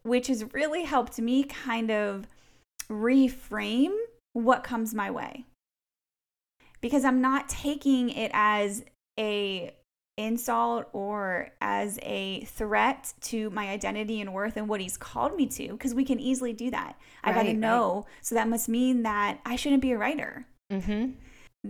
Which 0.03 0.27
has 0.27 0.53
really 0.53 0.83
helped 0.83 1.17
me 1.17 1.45
kind 1.45 1.89
of 1.89 2.27
reframe 2.89 3.95
what 4.33 4.63
comes 4.63 4.93
my 4.93 5.09
way. 5.09 5.45
Because 6.81 7.05
I'm 7.05 7.21
not 7.21 7.49
taking 7.49 8.09
it 8.09 8.29
as 8.33 8.83
a 9.17 9.73
insult 10.17 10.87
or 10.93 11.49
as 11.61 11.99
a 12.03 12.41
threat 12.45 13.13
to 13.21 13.49
my 13.49 13.69
identity 13.69 14.21
and 14.21 14.33
worth 14.33 14.55
and 14.57 14.69
what 14.69 14.81
he's 14.81 14.97
called 14.97 15.35
me 15.35 15.45
to 15.47 15.69
because 15.69 15.93
we 15.93 16.05
can 16.05 16.19
easily 16.19 16.53
do 16.53 16.69
that. 16.71 16.97
Right, 17.25 17.31
I 17.31 17.33
got 17.33 17.43
to 17.43 17.53
know. 17.53 17.95
Right. 17.95 18.15
So 18.21 18.35
that 18.35 18.47
must 18.47 18.69
mean 18.69 19.03
that 19.03 19.39
I 19.45 19.55
shouldn't 19.55 19.81
be 19.81 19.93
a 19.93 19.97
writer. 19.97 20.45
Mm-hmm. 20.71 21.11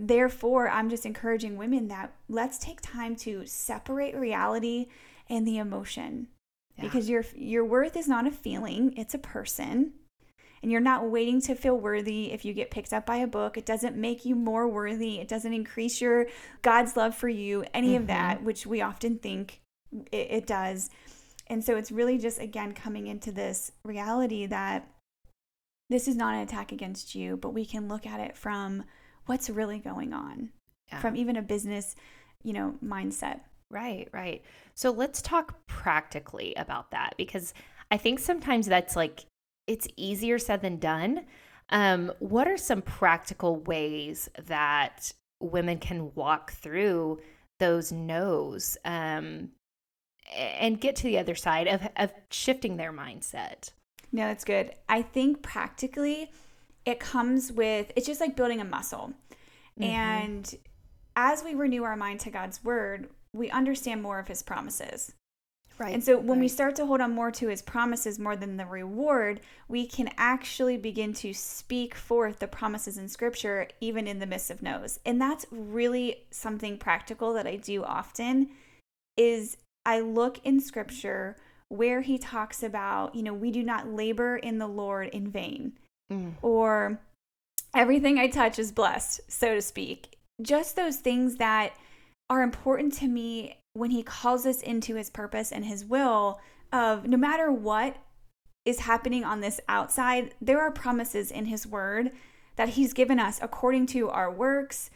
Therefore, 0.04 0.68
I'm 0.68 0.90
just 0.90 1.06
encouraging 1.06 1.56
women 1.56 1.88
that 1.88 2.12
let's 2.28 2.58
take 2.58 2.80
time 2.80 3.16
to 3.16 3.46
separate 3.46 4.14
reality 4.14 4.88
and 5.28 5.46
the 5.46 5.58
emotion 5.58 6.28
yeah. 6.76 6.84
because 6.84 7.08
your 7.08 7.24
your 7.34 7.64
worth 7.64 7.96
is 7.96 8.06
not 8.06 8.26
a 8.26 8.30
feeling, 8.30 8.94
it's 8.96 9.14
a 9.14 9.18
person. 9.18 9.92
And 10.62 10.72
you're 10.72 10.80
not 10.80 11.08
waiting 11.08 11.40
to 11.42 11.54
feel 11.54 11.76
worthy 11.76 12.32
if 12.32 12.44
you 12.44 12.52
get 12.52 12.70
picked 12.70 12.92
up 12.92 13.06
by 13.06 13.18
a 13.18 13.26
book. 13.26 13.56
It 13.56 13.66
doesn't 13.66 13.94
make 13.94 14.24
you 14.24 14.34
more 14.34 14.66
worthy. 14.66 15.20
It 15.20 15.28
doesn't 15.28 15.52
increase 15.52 16.00
your 16.00 16.26
God's 16.62 16.96
love 16.96 17.14
for 17.14 17.28
you, 17.28 17.64
any 17.72 17.88
mm-hmm. 17.88 17.96
of 17.98 18.06
that, 18.08 18.42
which 18.42 18.66
we 18.66 18.80
often 18.80 19.18
think 19.18 19.60
it, 20.10 20.28
it 20.30 20.46
does. 20.46 20.90
And 21.46 21.62
so 21.62 21.76
it's 21.76 21.92
really 21.92 22.18
just, 22.18 22.40
again, 22.40 22.72
coming 22.72 23.06
into 23.06 23.30
this 23.30 23.70
reality 23.84 24.46
that 24.46 24.88
this 25.88 26.08
is 26.08 26.16
not 26.16 26.34
an 26.34 26.40
attack 26.40 26.72
against 26.72 27.14
you, 27.14 27.36
but 27.36 27.50
we 27.54 27.64
can 27.64 27.86
look 27.86 28.06
at 28.06 28.18
it 28.18 28.36
from 28.36 28.84
what's 29.26 29.50
really 29.50 29.78
going 29.78 30.12
on 30.12 30.50
yeah. 30.88 31.00
from 31.00 31.16
even 31.16 31.36
a 31.36 31.42
business, 31.42 31.94
you 32.42 32.52
know, 32.52 32.74
mindset. 32.84 33.40
Right, 33.70 34.08
right. 34.12 34.42
So 34.74 34.90
let's 34.90 35.20
talk 35.20 35.66
practically 35.66 36.54
about 36.54 36.90
that 36.92 37.14
because 37.16 37.52
I 37.90 37.96
think 37.96 38.18
sometimes 38.18 38.66
that's 38.66 38.96
like 38.96 39.26
it's 39.66 39.88
easier 39.96 40.38
said 40.38 40.62
than 40.62 40.78
done. 40.78 41.26
Um, 41.70 42.12
what 42.20 42.46
are 42.46 42.56
some 42.56 42.82
practical 42.82 43.56
ways 43.56 44.30
that 44.46 45.12
women 45.40 45.78
can 45.78 46.14
walk 46.14 46.52
through 46.52 47.20
those 47.58 47.90
no's 47.90 48.76
um, 48.84 49.50
and 50.34 50.80
get 50.80 50.96
to 50.96 51.04
the 51.04 51.18
other 51.18 51.34
side 51.34 51.66
of, 51.66 51.88
of 51.96 52.12
shifting 52.30 52.76
their 52.76 52.92
mindset? 52.92 53.70
No, 54.12 54.28
that's 54.28 54.44
good. 54.44 54.72
I 54.88 55.02
think 55.02 55.42
practically 55.42 56.30
it 56.86 57.00
comes 57.00 57.52
with 57.52 57.92
it's 57.96 58.06
just 58.06 58.20
like 58.20 58.36
building 58.36 58.60
a 58.60 58.64
muscle. 58.64 59.12
Mm-hmm. 59.78 59.82
And 59.82 60.54
as 61.16 61.44
we 61.44 61.54
renew 61.54 61.82
our 61.82 61.96
mind 61.96 62.20
to 62.20 62.30
God's 62.30 62.64
word, 62.64 63.10
we 63.32 63.50
understand 63.50 64.02
more 64.02 64.18
of 64.18 64.28
his 64.28 64.42
promises. 64.42 65.12
Right. 65.78 65.92
And 65.92 66.02
so 66.02 66.16
when 66.16 66.38
right. 66.38 66.44
we 66.44 66.48
start 66.48 66.74
to 66.76 66.86
hold 66.86 67.02
on 67.02 67.12
more 67.12 67.30
to 67.32 67.48
his 67.48 67.60
promises 67.60 68.18
more 68.18 68.34
than 68.34 68.56
the 68.56 68.64
reward, 68.64 69.42
we 69.68 69.86
can 69.86 70.08
actually 70.16 70.78
begin 70.78 71.12
to 71.14 71.34
speak 71.34 71.94
forth 71.94 72.38
the 72.38 72.48
promises 72.48 72.96
in 72.96 73.08
scripture 73.08 73.68
even 73.82 74.06
in 74.06 74.18
the 74.18 74.26
midst 74.26 74.50
of 74.50 74.62
no's. 74.62 75.00
And 75.04 75.20
that's 75.20 75.44
really 75.50 76.24
something 76.30 76.78
practical 76.78 77.34
that 77.34 77.46
I 77.46 77.56
do 77.56 77.84
often 77.84 78.48
is 79.18 79.58
I 79.84 80.00
look 80.00 80.38
in 80.44 80.60
scripture 80.60 81.36
where 81.68 82.00
he 82.00 82.16
talks 82.16 82.62
about, 82.62 83.14
you 83.14 83.22
know, 83.22 83.34
we 83.34 83.50
do 83.50 83.62
not 83.62 83.88
labor 83.88 84.36
in 84.36 84.58
the 84.58 84.68
Lord 84.68 85.08
in 85.08 85.28
vain 85.28 85.74
mm. 86.12 86.32
or 86.42 87.00
everything 87.74 88.18
I 88.18 88.28
touch 88.28 88.58
is 88.58 88.72
blessed, 88.72 89.20
so 89.28 89.54
to 89.54 89.62
speak. 89.62 90.16
Just 90.42 90.76
those 90.76 90.96
things 90.96 91.36
that 91.36 91.72
are 92.28 92.42
important 92.42 92.92
to 92.94 93.08
me 93.08 93.58
when 93.74 93.90
he 93.90 94.02
calls 94.02 94.46
us 94.46 94.62
into 94.62 94.94
his 94.96 95.10
purpose 95.10 95.52
and 95.52 95.64
his 95.64 95.84
will 95.84 96.40
of 96.72 97.06
no 97.06 97.16
matter 97.16 97.52
what 97.52 97.96
is 98.64 98.80
happening 98.80 99.24
on 99.24 99.40
this 99.40 99.60
outside, 99.68 100.34
there 100.40 100.60
are 100.60 100.70
promises 100.70 101.30
in 101.30 101.46
his 101.46 101.66
word 101.66 102.10
that 102.56 102.70
he's 102.70 102.92
given 102.92 103.20
us 103.20 103.38
according 103.40 103.86
to 103.86 104.08
our 104.08 104.30
works. 104.30 104.90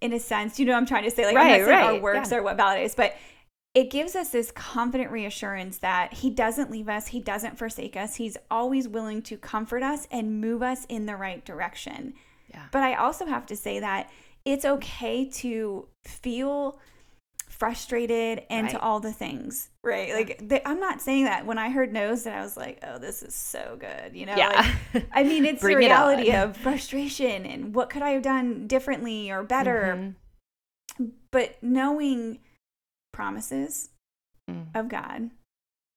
In 0.00 0.12
a 0.14 0.18
sense, 0.18 0.58
you 0.58 0.64
know 0.64 0.74
I'm 0.74 0.86
trying 0.86 1.04
to 1.04 1.10
say? 1.10 1.26
Like, 1.26 1.36
right, 1.36 1.42
I'm 1.42 1.60
not 1.60 1.66
saying 1.66 1.68
right. 1.68 1.94
our 1.96 2.00
works 2.00 2.30
yeah. 2.30 2.38
are 2.38 2.42
what 2.42 2.56
validates, 2.56 2.96
but 2.96 3.14
it 3.74 3.90
gives 3.90 4.16
us 4.16 4.30
this 4.30 4.50
confident 4.50 5.10
reassurance 5.10 5.78
that 5.78 6.14
he 6.14 6.30
doesn't 6.30 6.70
leave 6.70 6.88
us, 6.88 7.08
he 7.08 7.20
doesn't 7.20 7.56
forsake 7.56 7.96
us. 7.96 8.16
He's 8.16 8.36
always 8.50 8.88
willing 8.88 9.22
to 9.22 9.36
comfort 9.36 9.82
us 9.82 10.08
and 10.10 10.40
move 10.40 10.62
us 10.62 10.86
in 10.86 11.06
the 11.06 11.16
right 11.16 11.44
direction. 11.44 12.14
Yeah. 12.48 12.64
But 12.72 12.82
I 12.82 12.94
also 12.94 13.26
have 13.26 13.46
to 13.46 13.56
say 13.56 13.78
that 13.78 14.10
it's 14.44 14.64
okay 14.64 15.28
to 15.28 15.86
feel 16.04 16.80
frustrated 17.48 18.42
and 18.50 18.64
right. 18.64 18.72
to 18.72 18.80
all 18.80 18.98
the 18.98 19.12
things, 19.12 19.68
right? 19.84 20.14
Like 20.14 20.40
they, 20.42 20.62
I'm 20.64 20.80
not 20.80 21.00
saying 21.00 21.24
that 21.24 21.46
when 21.46 21.58
I 21.58 21.70
heard 21.70 21.92
no's 21.92 22.24
that 22.24 22.34
I 22.34 22.40
was 22.40 22.56
like, 22.56 22.82
oh, 22.82 22.98
this 22.98 23.22
is 23.22 23.34
so 23.34 23.76
good, 23.78 24.16
you 24.16 24.26
know? 24.26 24.34
Yeah. 24.34 24.74
Like, 24.94 25.06
I 25.12 25.22
mean, 25.22 25.44
it's 25.44 25.62
the 25.62 25.76
reality 25.76 26.30
it 26.30 26.34
of 26.36 26.56
frustration 26.56 27.46
and 27.46 27.74
what 27.74 27.90
could 27.90 28.02
I 28.02 28.10
have 28.10 28.22
done 28.22 28.66
differently 28.66 29.30
or 29.30 29.44
better. 29.44 30.14
Mm-hmm. 30.98 31.10
But 31.30 31.62
knowing 31.62 32.40
promises 33.20 33.90
mm. 34.50 34.64
of 34.74 34.88
God, 34.88 35.28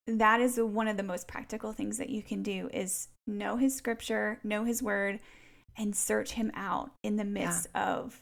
that 0.07 0.41
is 0.41 0.59
one 0.59 0.89
of 0.89 0.97
the 0.97 1.03
most 1.03 1.25
practical 1.25 1.71
things 1.71 1.97
that 1.97 2.09
you 2.09 2.21
can 2.21 2.43
do 2.43 2.69
is 2.73 3.07
know 3.25 3.55
his 3.55 3.73
scripture, 3.73 4.39
know 4.43 4.65
his 4.65 4.83
word, 4.83 5.21
and 5.77 5.95
search 5.95 6.31
him 6.31 6.51
out 6.53 6.91
in 7.01 7.15
the 7.15 7.23
midst 7.23 7.67
yeah. 7.73 7.85
of 7.85 8.21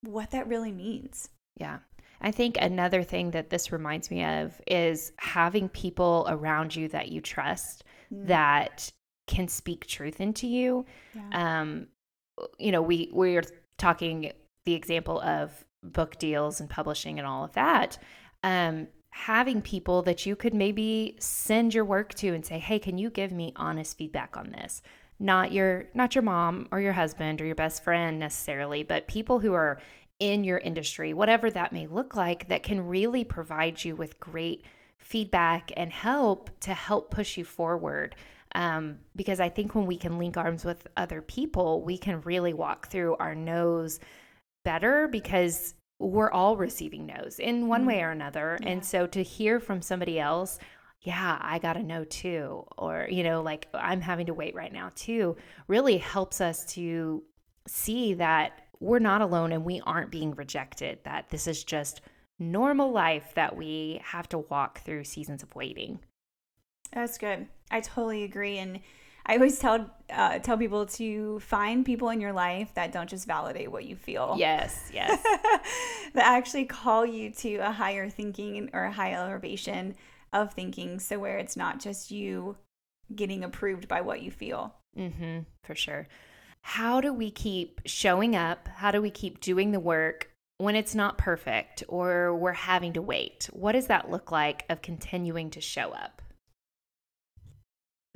what 0.00 0.30
that 0.30 0.48
really 0.48 0.72
means. 0.72 1.28
Yeah. 1.58 1.80
I 2.22 2.30
think 2.30 2.56
another 2.58 3.02
thing 3.02 3.32
that 3.32 3.50
this 3.50 3.70
reminds 3.70 4.10
me 4.10 4.24
of 4.24 4.58
is 4.66 5.12
having 5.18 5.68
people 5.68 6.26
around 6.30 6.74
you 6.74 6.88
that 6.88 7.08
you 7.08 7.20
trust 7.20 7.84
mm. 8.10 8.26
that 8.28 8.90
can 9.26 9.46
speak 9.46 9.86
truth 9.86 10.22
into 10.22 10.46
you. 10.46 10.86
Yeah. 11.14 11.60
Um, 11.60 11.88
you 12.58 12.72
know, 12.72 12.80
we 12.80 13.10
we're 13.12 13.44
talking 13.76 14.32
the 14.64 14.72
example 14.72 15.20
of 15.20 15.66
book 15.82 16.18
deals 16.18 16.60
and 16.60 16.70
publishing 16.70 17.18
and 17.18 17.28
all 17.28 17.44
of 17.44 17.52
that 17.52 17.98
um, 18.42 18.88
having 19.10 19.62
people 19.62 20.02
that 20.02 20.26
you 20.26 20.36
could 20.36 20.54
maybe 20.54 21.16
send 21.18 21.74
your 21.74 21.84
work 21.84 22.14
to 22.14 22.28
and 22.28 22.44
say, 22.44 22.58
"Hey, 22.58 22.78
can 22.78 22.98
you 22.98 23.10
give 23.10 23.32
me 23.32 23.52
honest 23.56 23.96
feedback 23.98 24.36
on 24.36 24.50
this?" 24.50 24.82
Not 25.18 25.52
your 25.52 25.86
not 25.94 26.14
your 26.14 26.22
mom 26.22 26.68
or 26.70 26.80
your 26.80 26.92
husband 26.92 27.40
or 27.40 27.46
your 27.46 27.54
best 27.56 27.82
friend 27.82 28.18
necessarily, 28.18 28.82
but 28.84 29.08
people 29.08 29.40
who 29.40 29.54
are 29.54 29.80
in 30.20 30.44
your 30.44 30.58
industry, 30.58 31.12
whatever 31.14 31.50
that 31.50 31.72
may 31.72 31.86
look 31.86 32.14
like, 32.14 32.48
that 32.48 32.62
can 32.62 32.86
really 32.86 33.24
provide 33.24 33.84
you 33.84 33.94
with 33.96 34.18
great 34.20 34.64
feedback 34.98 35.72
and 35.76 35.92
help 35.92 36.50
to 36.60 36.74
help 36.74 37.10
push 37.10 37.36
you 37.36 37.44
forward. 37.44 38.14
Um, 38.54 38.98
because 39.14 39.40
I 39.40 39.48
think 39.48 39.74
when 39.74 39.86
we 39.86 39.96
can 39.96 40.18
link 40.18 40.36
arms 40.36 40.64
with 40.64 40.86
other 40.96 41.22
people, 41.22 41.82
we 41.82 41.98
can 41.98 42.20
really 42.22 42.54
walk 42.54 42.88
through 42.88 43.16
our 43.16 43.34
no's 43.34 44.00
better 44.64 45.06
because 45.08 45.74
we're 45.98 46.30
all 46.30 46.56
receiving 46.56 47.06
no's 47.06 47.38
in 47.38 47.66
one 47.68 47.84
way 47.84 47.96
mm-hmm. 47.96 48.04
or 48.04 48.10
another. 48.10 48.58
Yeah. 48.60 48.68
And 48.68 48.84
so 48.84 49.06
to 49.08 49.22
hear 49.22 49.58
from 49.60 49.82
somebody 49.82 50.18
else, 50.20 50.58
yeah, 51.02 51.38
I 51.40 51.58
got 51.58 51.74
to 51.74 51.82
know 51.82 52.04
too, 52.04 52.64
or, 52.76 53.06
you 53.10 53.22
know, 53.22 53.42
like 53.42 53.68
I'm 53.74 54.00
having 54.00 54.26
to 54.26 54.34
wait 54.34 54.54
right 54.54 54.72
now 54.72 54.90
too, 54.94 55.36
really 55.66 55.98
helps 55.98 56.40
us 56.40 56.64
to 56.74 57.22
see 57.66 58.14
that 58.14 58.62
we're 58.80 58.98
not 58.98 59.22
alone 59.22 59.52
and 59.52 59.64
we 59.64 59.80
aren't 59.86 60.10
being 60.10 60.34
rejected, 60.34 60.98
that 61.04 61.30
this 61.30 61.46
is 61.46 61.64
just 61.64 62.00
normal 62.38 62.92
life 62.92 63.32
that 63.34 63.56
we 63.56 64.00
have 64.04 64.28
to 64.28 64.38
walk 64.38 64.82
through 64.82 65.04
seasons 65.04 65.42
of 65.42 65.54
waiting. 65.54 65.98
That's 66.92 67.18
good. 67.18 67.48
I 67.70 67.80
totally 67.80 68.24
agree. 68.24 68.58
And 68.58 68.80
I 69.28 69.34
always 69.34 69.58
tell 69.58 69.90
uh, 70.10 70.38
tell 70.38 70.56
people 70.56 70.86
to 70.86 71.38
find 71.40 71.84
people 71.84 72.08
in 72.08 72.20
your 72.20 72.32
life 72.32 72.72
that 72.74 72.92
don't 72.92 73.10
just 73.10 73.26
validate 73.26 73.70
what 73.70 73.84
you 73.84 73.94
feel. 73.94 74.36
Yes, 74.38 74.90
yes. 74.92 75.22
that 76.14 76.24
actually 76.24 76.64
call 76.64 77.04
you 77.04 77.30
to 77.32 77.56
a 77.56 77.70
higher 77.70 78.08
thinking 78.08 78.70
or 78.72 78.84
a 78.84 78.92
high 78.92 79.12
elevation 79.12 79.94
of 80.32 80.54
thinking. 80.54 80.98
So 80.98 81.18
where 81.18 81.36
it's 81.36 81.56
not 81.56 81.78
just 81.78 82.10
you 82.10 82.56
getting 83.14 83.44
approved 83.44 83.86
by 83.86 84.00
what 84.00 84.22
you 84.22 84.30
feel. 84.30 84.74
Mm-hmm, 84.96 85.40
for 85.62 85.74
sure. 85.74 86.08
How 86.62 87.02
do 87.02 87.12
we 87.12 87.30
keep 87.30 87.82
showing 87.84 88.34
up? 88.34 88.66
How 88.68 88.90
do 88.90 89.02
we 89.02 89.10
keep 89.10 89.40
doing 89.40 89.72
the 89.72 89.80
work 89.80 90.30
when 90.56 90.74
it's 90.74 90.94
not 90.94 91.18
perfect 91.18 91.84
or 91.86 92.34
we're 92.34 92.52
having 92.52 92.94
to 92.94 93.02
wait? 93.02 93.48
What 93.52 93.72
does 93.72 93.88
that 93.88 94.10
look 94.10 94.32
like 94.32 94.64
of 94.70 94.80
continuing 94.80 95.50
to 95.50 95.60
show 95.60 95.90
up? 95.90 96.22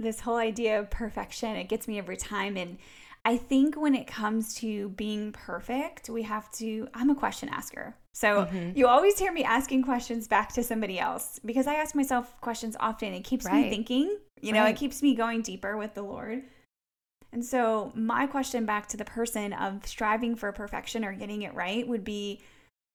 This 0.02 0.21
whole 0.21 0.37
idea 0.37 0.78
of 0.78 0.90
perfection. 0.90 1.56
It 1.56 1.68
gets 1.68 1.88
me 1.88 1.99
every 1.99 2.16
time. 2.16 2.56
And 2.56 2.78
I 3.25 3.37
think 3.37 3.76
when 3.76 3.94
it 3.94 4.06
comes 4.06 4.54
to 4.56 4.90
being 4.90 5.32
perfect, 5.32 6.09
we 6.09 6.23
have 6.23 6.50
to, 6.52 6.88
I'm 6.92 7.11
a 7.11 7.14
question 7.14 7.49
asker. 7.49 7.94
So 8.12 8.44
mm-hmm. 8.44 8.76
you 8.76 8.88
always 8.88 9.18
hear 9.18 9.32
me 9.32 9.44
asking 9.44 9.85
questions 9.85 10.28
back 10.28 10.52
to 10.54 10.62
somebody 10.62 10.99
else 10.99 11.40
because 11.44 11.66
I 11.66 11.75
ask 11.75 11.94
myself 11.94 12.38
questions 12.40 12.76
often. 12.78 13.14
It 13.14 13.25
keeps 13.25 13.47
right. 13.47 13.64
me 13.64 13.71
thinking, 13.71 14.18
you 14.40 14.52
know, 14.52 14.61
right. 14.61 14.75
it 14.75 14.78
keeps 14.78 15.02
me 15.02 15.14
going 15.14 15.42
deeper 15.42 15.76
with 15.76 15.94
the 15.94 16.02
Lord. 16.02 16.42
And 17.32 17.44
so 17.44 17.92
my 17.94 18.26
question 18.26 18.66
back 18.66 18.88
to 18.88 18.99
the 18.99 19.06
person 19.06 19.54
of 19.54 19.87
striving 19.87 20.37
for 20.37 20.52
perfection 20.52 21.04
or 21.04 21.12
getting 21.14 21.42
it 21.42 21.54
right 21.54 21.87
would 21.88 22.04
be 22.04 22.42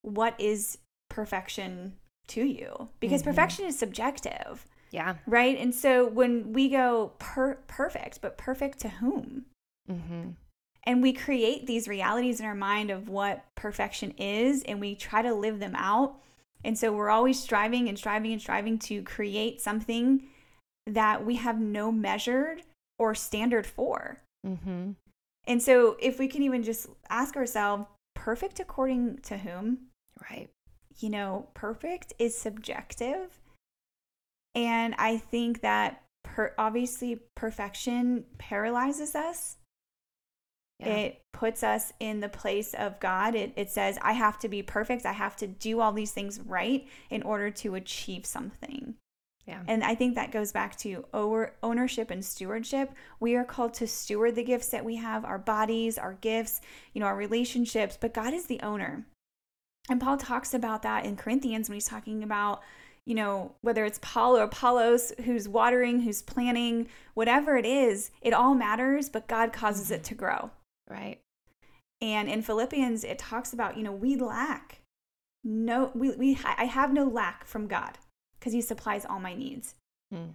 what 0.04 0.40
is 0.40 0.78
perfection 1.10 1.94
to 2.28 2.44
you? 2.44 2.90
Because 3.00 3.22
mm-hmm. 3.22 3.32
perfection 3.32 3.66
is 3.66 3.80
subjective. 3.80 4.66
Yeah. 4.92 5.16
Right. 5.26 5.58
And 5.58 5.74
so 5.74 6.08
when 6.08 6.54
we 6.54 6.70
go 6.70 7.14
per- 7.20 7.60
perfect, 7.68 8.22
but 8.22 8.38
perfect 8.38 8.80
to 8.80 8.90
whom? 8.90 9.46
Mm-hmm. 9.90 10.30
And 10.84 11.02
we 11.02 11.12
create 11.12 11.68
these 11.68 11.88
realities 11.88 12.40
in 12.40 12.46
our 12.46 12.56
mind 12.56 12.92
of 12.92 13.10
what 13.10 13.44
perfection 13.56 14.12
is, 14.12 14.64
and 14.64 14.80
we 14.80 14.96
try 14.96 15.22
to 15.22 15.34
live 15.34 15.60
them 15.60 15.76
out. 15.76 16.16
And 16.64 16.78
so 16.78 16.94
we're 16.94 17.10
always 17.10 17.42
striving 17.42 17.90
and 17.90 17.98
striving 17.98 18.32
and 18.32 18.42
striving 18.42 18.80
to 18.80 19.04
create 19.04 19.62
something 19.62 20.24
that 20.86 21.26
we 21.26 21.36
have 21.36 21.60
no 21.60 21.92
measured 21.92 22.64
or 22.98 23.14
standard 23.14 23.68
for. 23.68 24.22
Mm-hmm. 24.46 24.92
And 25.46 25.62
so 25.62 25.98
if 26.00 26.20
we 26.20 26.28
can 26.28 26.44
even 26.44 26.64
just 26.64 26.88
ask 27.10 27.36
ourselves, 27.36 27.86
perfect 28.16 28.60
according 28.60 29.20
to 29.24 29.38
whom? 29.38 29.78
Right. 30.30 30.50
You 31.00 31.10
know, 31.10 31.48
perfect 31.54 32.14
is 32.18 32.38
subjective 32.38 33.40
and 34.58 34.96
I 34.98 35.18
think 35.18 35.62
that 35.62 36.02
per- 36.24 36.56
obviously 36.58 37.20
perfection 37.36 38.26
paralyzes 38.40 39.14
us. 39.14 39.58
Yeah. 40.80 40.96
It 40.96 41.22
puts 41.32 41.64
us 41.64 41.94
in 42.00 42.22
the 42.22 42.30
place 42.30 42.74
of 42.74 43.00
God. 43.00 43.36
It, 43.36 43.54
it 43.56 43.70
says, 43.70 44.00
I 44.02 44.14
have 44.14 44.40
to 44.40 44.50
be 44.50 44.64
perfect. 44.64 45.06
I 45.06 45.14
have 45.14 45.36
to 45.38 45.48
do 45.48 45.80
all 45.80 45.92
these 45.92 46.12
things 46.12 46.40
right 46.40 46.88
in 47.12 47.22
order 47.22 47.52
to 47.52 47.76
achieve 47.76 48.26
something. 48.26 48.96
Yeah. 49.46 49.62
And 49.68 49.84
I 49.84 49.94
think 49.94 50.16
that 50.16 50.32
goes 50.32 50.52
back 50.52 50.76
to 50.78 51.06
ownership 51.64 52.10
and 52.10 52.26
stewardship. 52.26 52.92
We 53.20 53.36
are 53.36 53.46
called 53.46 53.76
to 53.76 53.88
steward 53.88 54.36
the 54.36 54.44
gifts 54.44 54.70
that 54.70 54.84
we 54.84 54.96
have, 54.96 55.24
our 55.24 55.40
bodies, 55.40 56.00
our 56.00 56.14
gifts, 56.14 56.62
you 56.94 57.00
know, 57.00 57.06
our 57.06 57.16
relationships, 57.16 57.98
but 58.00 58.14
God 58.14 58.34
is 58.34 58.48
the 58.48 58.60
owner. 58.62 59.06
And 59.90 60.02
Paul 60.02 60.18
talks 60.18 60.54
about 60.54 60.82
that 60.82 61.06
in 61.06 61.16
Corinthians 61.16 61.70
when 61.70 61.76
he's 61.76 61.88
talking 61.88 62.24
about 62.24 62.62
you 63.08 63.16
know, 63.16 63.56
whether 63.62 63.86
it's 63.86 64.00
Paul 64.02 64.36
or 64.36 64.44
Apollos 64.44 65.14
who's 65.24 65.48
watering, 65.48 66.02
who's 66.02 66.22
planting, 66.22 66.90
whatever 67.14 67.56
it 67.56 67.66
is, 67.66 68.12
it 68.22 68.34
all 68.34 68.54
matters, 68.54 69.08
but 69.08 69.30
God 69.30 69.54
causes 69.54 69.92
it 69.92 70.04
to 70.04 70.14
grow. 70.14 70.52
Right. 70.90 71.22
And 72.02 72.28
in 72.28 72.42
Philippians, 72.42 73.06
it 73.06 73.18
talks 73.18 73.54
about, 73.54 73.78
you 73.78 73.84
know, 73.84 73.94
we 73.94 74.18
lack. 74.18 74.82
No, 75.42 75.90
we, 75.96 76.12
we 76.18 76.38
I 76.44 76.66
have 76.66 76.92
no 76.92 77.06
lack 77.06 77.46
from 77.46 77.68
God 77.68 77.98
because 78.38 78.52
he 78.52 78.60
supplies 78.60 79.06
all 79.06 79.22
my 79.22 79.34
needs. 79.34 79.76
Hmm. 80.12 80.32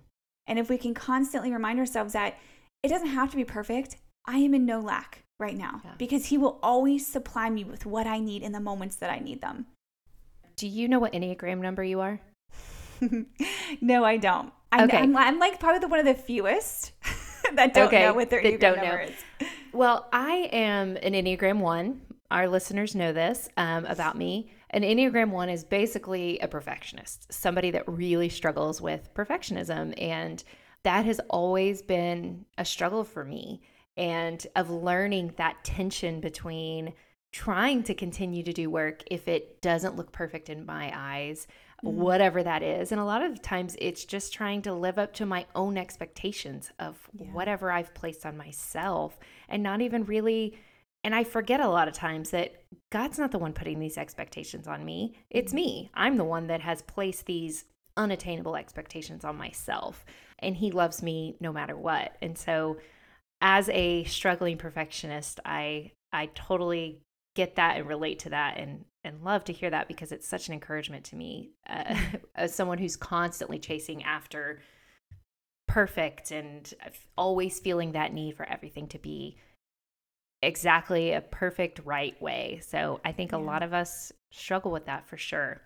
And 0.46 0.58
if 0.58 0.70
we 0.70 0.78
can 0.78 0.94
constantly 0.94 1.52
remind 1.52 1.78
ourselves 1.78 2.14
that 2.14 2.38
it 2.82 2.88
doesn't 2.88 3.08
have 3.08 3.30
to 3.32 3.36
be 3.36 3.44
perfect, 3.44 3.98
I 4.24 4.38
am 4.38 4.54
in 4.54 4.64
no 4.64 4.80
lack 4.80 5.24
right 5.38 5.58
now 5.58 5.82
yeah. 5.84 5.90
because 5.98 6.26
he 6.26 6.38
will 6.38 6.58
always 6.62 7.06
supply 7.06 7.50
me 7.50 7.64
with 7.64 7.84
what 7.84 8.06
I 8.06 8.18
need 8.18 8.42
in 8.42 8.52
the 8.52 8.60
moments 8.60 8.96
that 8.96 9.10
I 9.10 9.18
need 9.18 9.42
them. 9.42 9.66
Do 10.56 10.66
you 10.66 10.88
know 10.88 10.98
what 10.98 11.12
Enneagram 11.12 11.58
number 11.58 11.84
you 11.84 12.00
are? 12.00 12.18
no, 13.80 14.04
I 14.04 14.16
don't. 14.16 14.52
I'm, 14.70 14.84
okay. 14.84 14.98
I'm, 14.98 15.16
I'm, 15.16 15.38
like 15.38 15.60
probably 15.60 15.80
the 15.80 15.88
one 15.88 15.98
of 15.98 16.06
the 16.06 16.14
fewest 16.14 16.92
that 17.54 17.74
don't 17.74 17.88
okay, 17.88 18.04
know 18.04 18.14
what 18.14 18.30
their 18.30 18.42
Enneagram 18.42 18.76
number 18.76 18.98
know. 18.98 19.02
is. 19.04 19.48
Well, 19.74 20.06
I 20.12 20.50
am 20.52 20.98
an 20.98 21.14
Enneagram 21.14 21.60
1. 21.60 22.02
Our 22.30 22.46
listeners 22.46 22.94
know 22.94 23.14
this 23.14 23.48
um, 23.56 23.86
about 23.86 24.18
me. 24.18 24.52
An 24.68 24.82
Enneagram 24.82 25.30
1 25.30 25.48
is 25.48 25.64
basically 25.64 26.38
a 26.40 26.48
perfectionist, 26.48 27.32
somebody 27.32 27.70
that 27.70 27.88
really 27.88 28.28
struggles 28.28 28.82
with 28.82 29.08
perfectionism. 29.14 29.94
And 29.96 30.44
that 30.82 31.06
has 31.06 31.20
always 31.30 31.80
been 31.80 32.44
a 32.58 32.66
struggle 32.66 33.02
for 33.02 33.24
me 33.24 33.62
and 33.96 34.46
of 34.56 34.68
learning 34.68 35.32
that 35.36 35.64
tension 35.64 36.20
between 36.20 36.92
trying 37.32 37.82
to 37.84 37.94
continue 37.94 38.42
to 38.42 38.52
do 38.52 38.68
work 38.68 39.02
if 39.10 39.26
it 39.26 39.62
doesn't 39.62 39.96
look 39.96 40.12
perfect 40.12 40.50
in 40.50 40.66
my 40.66 40.92
eyes 40.94 41.46
mm-hmm. 41.84 42.00
whatever 42.00 42.42
that 42.42 42.62
is. 42.62 42.92
And 42.92 43.00
a 43.00 43.04
lot 43.04 43.22
of 43.22 43.42
times 43.42 43.76
it's 43.78 44.04
just 44.04 44.32
trying 44.32 44.62
to 44.62 44.74
live 44.74 44.98
up 44.98 45.12
to 45.14 45.26
my 45.26 45.46
own 45.54 45.76
expectations 45.76 46.70
of 46.78 46.98
yeah. 47.12 47.26
whatever 47.26 47.70
I've 47.70 47.94
placed 47.94 48.24
on 48.26 48.36
myself 48.36 49.18
and 49.48 49.62
not 49.62 49.80
even 49.80 50.04
really. 50.04 50.58
And 51.04 51.14
I 51.14 51.24
forget 51.24 51.60
a 51.60 51.68
lot 51.68 51.88
of 51.88 51.94
times 51.94 52.30
that 52.30 52.62
God's 52.90 53.18
not 53.18 53.32
the 53.32 53.38
one 53.38 53.52
putting 53.52 53.80
these 53.80 53.98
expectations 53.98 54.68
on 54.68 54.84
me. 54.84 55.14
It's 55.30 55.50
mm-hmm. 55.50 55.56
me. 55.56 55.90
I'm 55.94 56.16
the 56.16 56.24
one 56.24 56.46
that 56.46 56.60
has 56.60 56.82
placed 56.82 57.26
these 57.26 57.64
unattainable 57.96 58.56
expectations 58.56 59.24
on 59.24 59.36
myself. 59.36 60.04
And 60.38 60.56
He 60.56 60.70
loves 60.70 61.02
me 61.02 61.36
no 61.40 61.52
matter 61.52 61.76
what. 61.76 62.16
And 62.22 62.38
so, 62.38 62.78
as 63.40 63.68
a 63.70 64.04
struggling 64.04 64.56
perfectionist, 64.56 65.40
I 65.44 65.90
I 66.12 66.26
totally 66.34 67.00
get 67.34 67.56
that 67.56 67.76
and 67.76 67.88
relate 67.88 68.20
to 68.20 68.30
that 68.30 68.58
and 68.58 68.84
and 69.04 69.22
love 69.22 69.44
to 69.44 69.52
hear 69.52 69.70
that 69.70 69.88
because 69.88 70.12
it's 70.12 70.28
such 70.28 70.48
an 70.48 70.54
encouragement 70.54 71.04
to 71.04 71.16
me 71.16 71.50
uh, 71.68 71.96
as 72.34 72.54
someone 72.54 72.78
who's 72.78 72.96
constantly 72.96 73.58
chasing 73.58 74.02
after 74.04 74.60
perfect 75.66 76.30
and 76.30 76.74
always 77.16 77.58
feeling 77.58 77.92
that 77.92 78.12
need 78.12 78.36
for 78.36 78.44
everything 78.48 78.86
to 78.88 78.98
be 78.98 79.36
exactly 80.42 81.12
a 81.12 81.20
perfect 81.20 81.80
right 81.84 82.20
way. 82.20 82.60
So 82.66 83.00
I 83.04 83.12
think 83.12 83.32
yeah. 83.32 83.38
a 83.38 83.40
lot 83.40 83.62
of 83.62 83.72
us 83.72 84.12
struggle 84.30 84.70
with 84.70 84.86
that 84.86 85.06
for 85.08 85.16
sure. 85.16 85.60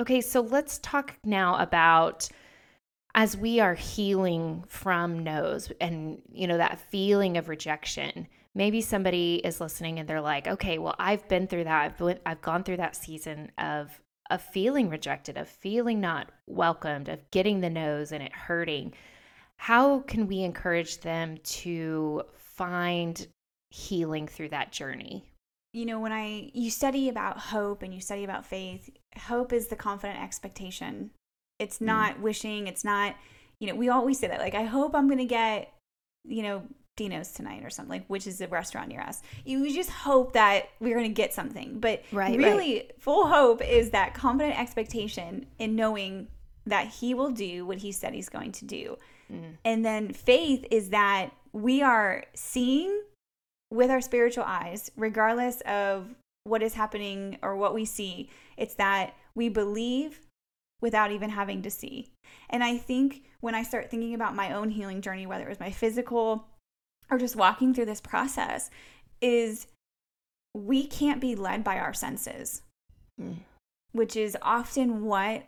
Okay, 0.00 0.20
so 0.20 0.40
let's 0.40 0.78
talk 0.78 1.16
now 1.24 1.56
about 1.56 2.28
as 3.14 3.36
we 3.36 3.60
are 3.60 3.74
healing 3.74 4.64
from 4.66 5.22
no's 5.22 5.70
and 5.80 6.22
you 6.32 6.46
know 6.46 6.56
that 6.56 6.78
feeling 6.78 7.36
of 7.36 7.48
rejection 7.48 8.26
maybe 8.54 8.80
somebody 8.80 9.36
is 9.44 9.60
listening 9.60 9.98
and 9.98 10.08
they're 10.08 10.20
like, 10.20 10.46
okay, 10.46 10.78
well, 10.78 10.94
I've 10.98 11.26
been 11.28 11.46
through 11.46 11.64
that. 11.64 11.82
I've, 11.82 11.98
been, 11.98 12.18
I've 12.26 12.42
gone 12.42 12.64
through 12.64 12.78
that 12.78 12.96
season 12.96 13.50
of 13.58 14.00
of 14.30 14.40
feeling 14.40 14.88
rejected, 14.88 15.36
of 15.36 15.46
feeling 15.46 16.00
not 16.00 16.30
welcomed, 16.46 17.08
of 17.08 17.30
getting 17.30 17.60
the 17.60 17.68
no's 17.68 18.12
and 18.12 18.22
it 18.22 18.32
hurting. 18.32 18.94
How 19.58 20.00
can 20.00 20.26
we 20.26 20.42
encourage 20.42 21.00
them 21.00 21.36
to 21.44 22.22
find 22.34 23.26
healing 23.70 24.26
through 24.26 24.48
that 24.48 24.72
journey? 24.72 25.24
You 25.74 25.84
know, 25.84 26.00
when 26.00 26.12
I 26.12 26.50
you 26.54 26.70
study 26.70 27.10
about 27.10 27.38
hope 27.38 27.82
and 27.82 27.92
you 27.92 28.00
study 28.00 28.24
about 28.24 28.46
faith, 28.46 28.88
hope 29.18 29.52
is 29.52 29.68
the 29.68 29.76
confident 29.76 30.22
expectation. 30.22 31.10
It's 31.58 31.78
mm. 31.78 31.86
not 31.86 32.16
mm. 32.16 32.20
wishing, 32.20 32.66
it's 32.66 32.84
not, 32.84 33.14
you 33.58 33.68
know, 33.68 33.74
we 33.74 33.90
always 33.90 34.18
say 34.18 34.28
that 34.28 34.40
like 34.40 34.54
I 34.54 34.64
hope 34.64 34.94
I'm 34.94 35.08
going 35.08 35.18
to 35.18 35.26
get 35.26 35.72
you 36.24 36.42
know, 36.42 36.62
Dino's 36.96 37.32
tonight 37.32 37.64
or 37.64 37.70
something 37.70 37.90
like 37.90 38.06
which 38.06 38.26
is 38.26 38.40
a 38.40 38.48
restaurant 38.48 38.88
near 38.88 39.00
us. 39.00 39.22
You 39.44 39.72
just 39.72 39.90
hope 39.90 40.34
that 40.34 40.68
we're 40.78 40.96
going 40.96 41.08
to 41.08 41.14
get 41.14 41.32
something, 41.32 41.80
but 41.80 42.02
right, 42.12 42.36
really 42.36 42.74
right. 42.74 42.92
full 42.98 43.26
hope 43.26 43.62
is 43.62 43.90
that 43.90 44.14
confident 44.14 44.58
expectation 44.58 45.46
in 45.58 45.74
knowing 45.74 46.28
that 46.66 46.88
he 46.88 47.14
will 47.14 47.30
do 47.30 47.66
what 47.66 47.78
he 47.78 47.92
said 47.92 48.14
he's 48.14 48.28
going 48.28 48.52
to 48.52 48.64
do. 48.64 48.96
Mm. 49.32 49.56
And 49.64 49.84
then 49.84 50.12
faith 50.12 50.66
is 50.70 50.90
that 50.90 51.30
we 51.52 51.82
are 51.82 52.24
seeing 52.34 53.02
with 53.70 53.90
our 53.90 54.00
spiritual 54.00 54.44
eyes 54.44 54.90
regardless 54.96 55.62
of 55.62 56.14
what 56.44 56.62
is 56.62 56.74
happening 56.74 57.38
or 57.42 57.56
what 57.56 57.74
we 57.74 57.84
see. 57.84 58.28
It's 58.56 58.74
that 58.74 59.14
we 59.34 59.48
believe 59.48 60.20
without 60.80 61.10
even 61.12 61.30
having 61.30 61.62
to 61.62 61.70
see. 61.70 62.10
And 62.50 62.62
I 62.62 62.76
think 62.76 63.22
when 63.40 63.54
I 63.54 63.62
start 63.62 63.90
thinking 63.90 64.14
about 64.14 64.34
my 64.34 64.52
own 64.52 64.68
healing 64.68 65.00
journey, 65.00 65.26
whether 65.26 65.44
it 65.44 65.48
was 65.48 65.60
my 65.60 65.70
physical 65.70 66.46
or 67.12 67.18
just 67.18 67.36
walking 67.36 67.74
through 67.74 67.84
this 67.84 68.00
process 68.00 68.70
is 69.20 69.66
we 70.54 70.86
can't 70.86 71.20
be 71.20 71.36
led 71.36 71.62
by 71.62 71.78
our 71.78 71.92
senses, 71.92 72.62
mm. 73.20 73.36
which 73.92 74.16
is 74.16 74.36
often 74.40 75.04
what 75.04 75.44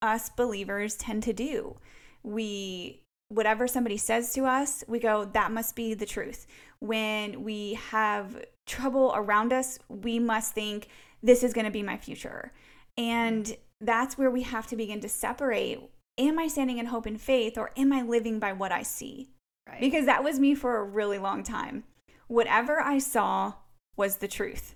us 0.00 0.30
believers 0.30 0.94
tend 0.94 1.24
to 1.24 1.32
do. 1.32 1.76
We, 2.22 3.02
whatever 3.28 3.66
somebody 3.66 3.96
says 3.96 4.32
to 4.34 4.44
us, 4.44 4.84
we 4.86 5.00
go, 5.00 5.24
that 5.24 5.50
must 5.50 5.74
be 5.74 5.92
the 5.94 6.06
truth. 6.06 6.46
When 6.78 7.42
we 7.42 7.74
have 7.90 8.44
trouble 8.66 9.12
around 9.14 9.52
us, 9.52 9.80
we 9.88 10.20
must 10.20 10.54
think, 10.54 10.88
this 11.20 11.42
is 11.42 11.52
going 11.52 11.66
to 11.66 11.70
be 11.70 11.82
my 11.82 11.96
future. 11.96 12.52
And 12.96 13.56
that's 13.80 14.16
where 14.16 14.30
we 14.30 14.42
have 14.42 14.68
to 14.68 14.76
begin 14.76 15.00
to 15.00 15.08
separate 15.08 15.80
am 16.18 16.38
I 16.38 16.46
standing 16.46 16.78
in 16.78 16.86
hope 16.86 17.06
and 17.06 17.20
faith 17.20 17.56
or 17.56 17.70
am 17.76 17.92
I 17.92 18.02
living 18.02 18.38
by 18.38 18.52
what 18.52 18.70
I 18.70 18.82
see? 18.82 19.30
Right. 19.68 19.80
Because 19.80 20.06
that 20.06 20.24
was 20.24 20.40
me 20.40 20.54
for 20.54 20.76
a 20.76 20.84
really 20.84 21.18
long 21.18 21.42
time. 21.42 21.84
Whatever 22.28 22.80
I 22.80 22.98
saw 22.98 23.54
was 23.96 24.16
the 24.16 24.28
truth 24.28 24.74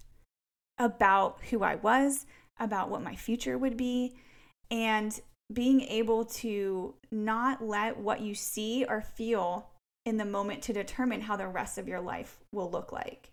about 0.79 1.40
who 1.51 1.62
I 1.62 1.77
was, 1.77 2.27
about 2.59 2.90
what 2.90 3.03
my 3.03 3.16
future 3.16 3.57
would 3.57 3.77
be, 3.77 4.14
and 4.70 5.18
being 5.53 5.81
able 5.83 6.25
to 6.25 6.94
not 7.11 7.64
let 7.64 7.99
what 7.99 8.20
you 8.20 8.35
see 8.35 8.85
or 8.85 9.01
feel 9.01 9.70
in 10.05 10.16
the 10.16 10.25
moment 10.25 10.62
to 10.62 10.72
determine 10.72 11.22
how 11.22 11.37
the 11.37 11.49
rest 11.49 11.79
of 11.79 11.88
your 11.88 12.01
life 12.01 12.38
will 12.53 12.70
look 12.70 12.92
like. 12.92 13.31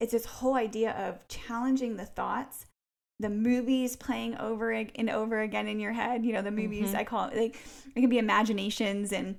It's 0.00 0.12
this 0.12 0.24
whole 0.24 0.54
idea 0.54 0.92
of 0.92 1.26
challenging 1.28 1.96
the 1.96 2.06
thoughts 2.06 2.66
the 3.20 3.28
movies 3.28 3.96
playing 3.96 4.34
over 4.38 4.72
and 4.72 5.10
over 5.10 5.40
again 5.40 5.68
in 5.68 5.78
your 5.78 5.92
head. 5.92 6.24
You 6.24 6.32
know, 6.32 6.42
the 6.42 6.50
movies 6.50 6.88
mm-hmm. 6.88 6.96
I 6.96 7.04
call 7.04 7.28
it 7.28 7.36
like 7.36 7.56
it 7.94 8.00
can 8.00 8.08
be 8.08 8.18
imaginations 8.18 9.12
and 9.12 9.36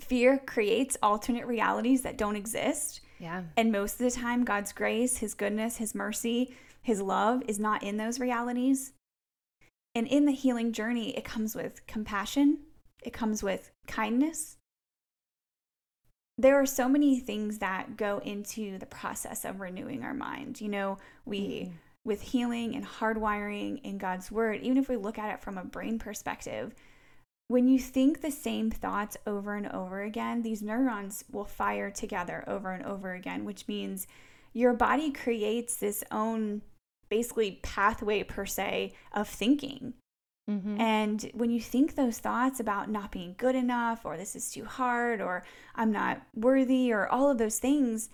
fear 0.00 0.38
creates 0.38 0.96
alternate 1.02 1.46
realities 1.46 2.02
that 2.02 2.18
don't 2.18 2.36
exist. 2.36 3.00
Yeah. 3.18 3.42
And 3.56 3.72
most 3.72 3.94
of 3.94 3.98
the 3.98 4.10
time 4.10 4.44
God's 4.44 4.72
grace, 4.72 5.18
his 5.18 5.34
goodness, 5.34 5.76
his 5.76 5.94
mercy, 5.94 6.54
his 6.82 7.00
love 7.00 7.42
is 7.48 7.58
not 7.58 7.82
in 7.82 7.96
those 7.96 8.20
realities. 8.20 8.92
And 9.94 10.06
in 10.06 10.26
the 10.26 10.32
healing 10.32 10.72
journey, 10.72 11.16
it 11.16 11.24
comes 11.24 11.54
with 11.54 11.86
compassion, 11.86 12.58
it 13.02 13.12
comes 13.12 13.42
with 13.42 13.70
kindness. 13.86 14.56
There 16.38 16.60
are 16.60 16.66
so 16.66 16.86
many 16.86 17.18
things 17.18 17.58
that 17.58 17.96
go 17.96 18.18
into 18.18 18.78
the 18.78 18.84
process 18.86 19.46
of 19.46 19.60
renewing 19.60 20.02
our 20.02 20.12
mind. 20.12 20.60
You 20.60 20.68
know, 20.68 20.98
we 21.24 21.38
mm-hmm 21.38 21.72
with 22.06 22.22
healing 22.22 22.76
and 22.76 22.86
hardwiring 22.86 23.82
in 23.82 23.98
God's 23.98 24.30
word, 24.30 24.60
even 24.62 24.78
if 24.78 24.88
we 24.88 24.96
look 24.96 25.18
at 25.18 25.34
it 25.34 25.40
from 25.42 25.58
a 25.58 25.64
brain 25.64 25.98
perspective, 25.98 26.72
when 27.48 27.68
you 27.68 27.78
think 27.78 28.20
the 28.20 28.30
same 28.30 28.70
thoughts 28.70 29.16
over 29.26 29.54
and 29.54 29.68
over 29.68 30.02
again, 30.02 30.42
these 30.42 30.62
neurons 30.62 31.24
will 31.30 31.44
fire 31.44 31.90
together 31.90 32.44
over 32.46 32.72
and 32.72 32.84
over 32.84 33.12
again, 33.12 33.44
which 33.44 33.68
means 33.68 34.06
your 34.52 34.72
body 34.72 35.12
creates 35.12 35.76
this 35.76 36.02
own 36.10 36.62
basically 37.08 37.60
pathway 37.62 38.24
per 38.24 38.46
se 38.46 38.92
of 39.12 39.28
thinking. 39.28 39.94
Mm-hmm. 40.50 40.80
And 40.80 41.30
when 41.34 41.50
you 41.50 41.60
think 41.60 41.94
those 41.94 42.18
thoughts 42.18 42.60
about 42.60 42.90
not 42.90 43.12
being 43.12 43.34
good 43.36 43.54
enough, 43.54 44.04
or 44.04 44.16
this 44.16 44.34
is 44.34 44.50
too 44.50 44.64
hard, 44.64 45.20
or 45.20 45.44
I'm 45.74 45.92
not 45.92 46.22
worthy, 46.34 46.92
or 46.92 47.06
all 47.06 47.30
of 47.30 47.38
those 47.38 47.58
things, 47.58 48.10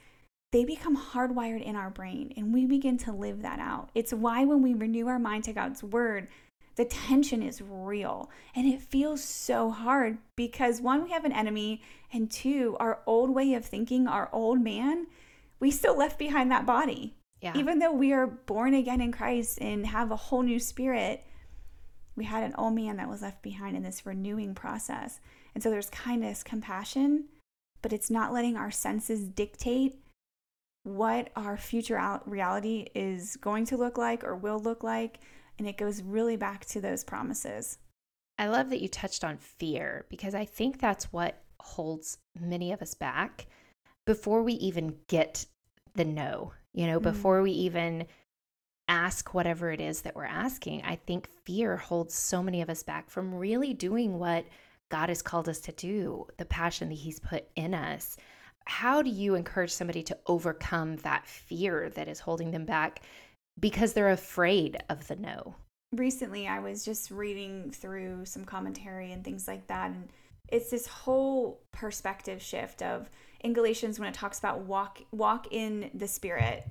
they 0.51 0.65
become 0.65 0.97
hardwired 0.97 1.63
in 1.63 1.77
our 1.77 1.91
brain 1.91 2.33
and 2.37 2.53
we 2.53 2.67
begin 2.67 2.99
to 2.99 3.13
live 3.13 3.41
that 3.43 3.59
out. 3.59 3.91
It's 3.95 4.13
why 4.13 4.45
when 4.45 4.63
we 4.63 4.75
renew 4.75 5.09
our 5.09 5.19
mind 5.19 5.45
to 5.45 5.53
God's 5.53 5.83
word, 5.83 6.29
the 6.77 6.85
tension 6.85 7.43
is 7.43 7.61
real 7.61 8.31
and 8.55 8.67
it 8.67 8.81
feels 8.81 9.23
so 9.23 9.71
hard 9.71 10.19
because 10.37 10.81
one, 10.81 11.05
we 11.05 11.11
have 11.11 11.25
an 11.25 11.33
enemy, 11.33 11.83
and 12.13 12.31
two, 12.31 12.77
our 12.79 13.01
old 13.07 13.31
way 13.31 13.55
of 13.55 13.65
thinking, 13.65 14.07
our 14.07 14.29
old 14.33 14.61
man, 14.61 15.07
we 15.61 15.71
still 15.71 15.97
left 15.97 16.19
behind 16.19 16.51
that 16.51 16.67
body. 16.67 17.15
Yeah. 17.41 17.57
Even 17.57 17.79
though 17.79 17.93
we 17.93 18.13
are 18.13 18.27
born 18.27 18.75
again 18.75 19.01
in 19.01 19.13
Christ 19.13 19.59
and 19.61 19.87
have 19.87 20.11
a 20.11 20.17
whole 20.17 20.43
new 20.43 20.61
spirit, 20.61 21.25
we 22.15 22.25
had 22.25 22.45
an 22.45 22.55
old 22.57 22.75
man 22.75 22.97
that 22.99 23.09
was 23.09 23.23
left 23.23 23.43
behind 23.43 23.77
in 23.77 23.83
this 23.83 24.07
renewing 24.07 24.55
process. 24.55 25.21
And 25.55 25.63
so 25.63 25.71
there's 25.71 25.91
kindness, 25.91 26.43
compassion, 26.43 27.25
but 27.81 27.93
it's 27.93 28.11
not 28.11 28.33
letting 28.33 28.57
our 28.57 28.71
senses 28.71 29.27
dictate 29.27 29.97
what 30.85 31.31
our 31.37 31.57
future 31.57 32.21
reality 32.27 32.89
is 32.95 33.37
going 33.37 33.65
to 33.67 33.77
look 33.77 33.99
like 33.99 34.25
or 34.25 34.37
will 34.37 34.59
look 34.59 34.83
like. 34.83 35.21
And 35.59 35.69
it 35.69 35.77
goes 35.77 36.03
really 36.03 36.37
back 36.37 36.65
to 36.67 36.81
those 36.81 37.05
promises. 37.05 37.79
I 38.39 38.49
love 38.49 38.71
that 38.71 38.81
you 38.81 38.89
touched 38.89 39.25
on 39.25 39.37
fear 39.37 40.07
because 40.09 40.35
I 40.35 40.45
think 40.45 40.81
that's 40.81 41.13
what 41.13 41.43
holds 41.61 42.19
many 42.39 42.73
of 42.73 42.83
us 42.83 42.95
back 42.95 43.47
before 44.07 44.43
we 44.43 44.55
even 44.55 44.97
get 45.07 45.47
the 45.95 46.05
no, 46.05 46.53
you 46.73 46.87
know, 46.87 46.99
mm-hmm. 46.99 47.11
before 47.11 47.43
we 47.43 47.53
even 47.53 48.07
ask 48.89 49.33
whatever 49.33 49.71
it 49.71 49.81
is 49.81 50.03
that 50.03 50.17
we're 50.17 50.25
asking. 50.25 50.83
I 50.83 50.97
think 50.97 51.29
fear 51.45 51.77
holds 51.77 52.15
so 52.15 52.43
many 52.43 52.63
of 52.63 52.71
us 52.71 52.83
back 52.83 53.11
from 53.11 53.35
really 53.35 53.75
doing 53.75 54.19
what 54.19 54.45
God 54.91 55.09
has 55.09 55.23
called 55.23 55.49
us 55.49 55.61
to 55.61 55.73
do, 55.73 56.27
the 56.39 56.45
passion 56.45 56.89
that 56.89 56.97
He's 56.97 57.21
put 57.21 57.47
in 57.55 57.75
us 57.75 58.17
how 58.67 59.03
do 59.03 59.11
you 59.11 59.35
encourage 59.35 59.73
somebody 59.73 60.03
to 60.05 60.19
overcome 60.27 60.97
that 60.99 61.27
fear 61.27 61.91
that 61.91 62.09
is 62.09 62.21
holding 62.21 62.51
them 62.51 62.65
back 62.65 63.03
because 63.59 63.93
they're 63.93 64.11
afraid 64.11 64.83
of 64.89 65.07
the 65.09 65.17
no? 65.17 65.55
Recently, 65.93 66.49
I 66.49 66.59
was 66.59 66.85
just 66.85 67.11
reading 67.11 67.71
through 67.71 68.25
some 68.25 68.45
commentary 68.45 69.13
and 69.13 69.25
things 69.25 69.47
like 69.47 69.67
that. 69.67 69.91
And 69.91 70.09
it's 70.49 70.71
this 70.71 70.87
whole 70.87 71.61
perspective 71.73 72.41
shift 72.41 72.83
of 72.83 73.11
in 73.41 73.53
Galatians 73.53 73.99
when 73.99 74.09
it 74.09 74.15
talks 74.15 74.39
about 74.39 74.61
walk 74.61 75.01
walk 75.11 75.49
in 75.51 75.91
the 75.95 76.09
spirit 76.09 76.67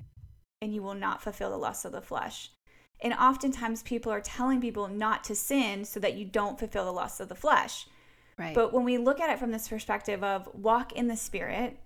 and 0.60 0.74
you 0.74 0.82
will 0.82 0.94
not 0.94 1.22
fulfill 1.22 1.50
the 1.50 1.56
lusts 1.56 1.84
of 1.84 1.92
the 1.92 2.00
flesh. 2.00 2.50
And 3.00 3.12
oftentimes 3.14 3.82
people 3.82 4.12
are 4.12 4.20
telling 4.20 4.60
people 4.60 4.86
not 4.86 5.24
to 5.24 5.34
sin 5.34 5.84
so 5.84 5.98
that 6.00 6.14
you 6.14 6.24
don't 6.24 6.58
fulfill 6.58 6.84
the 6.84 6.92
lusts 6.92 7.18
of 7.18 7.28
the 7.28 7.34
flesh. 7.34 7.86
Right. 8.38 8.54
But 8.54 8.72
when 8.72 8.84
we 8.84 8.96
look 8.96 9.20
at 9.20 9.30
it 9.30 9.38
from 9.38 9.50
this 9.50 9.68
perspective 9.68 10.22
of 10.22 10.48
walk 10.54 10.92
in 10.92 11.08
the 11.08 11.16
spirit, 11.16 11.78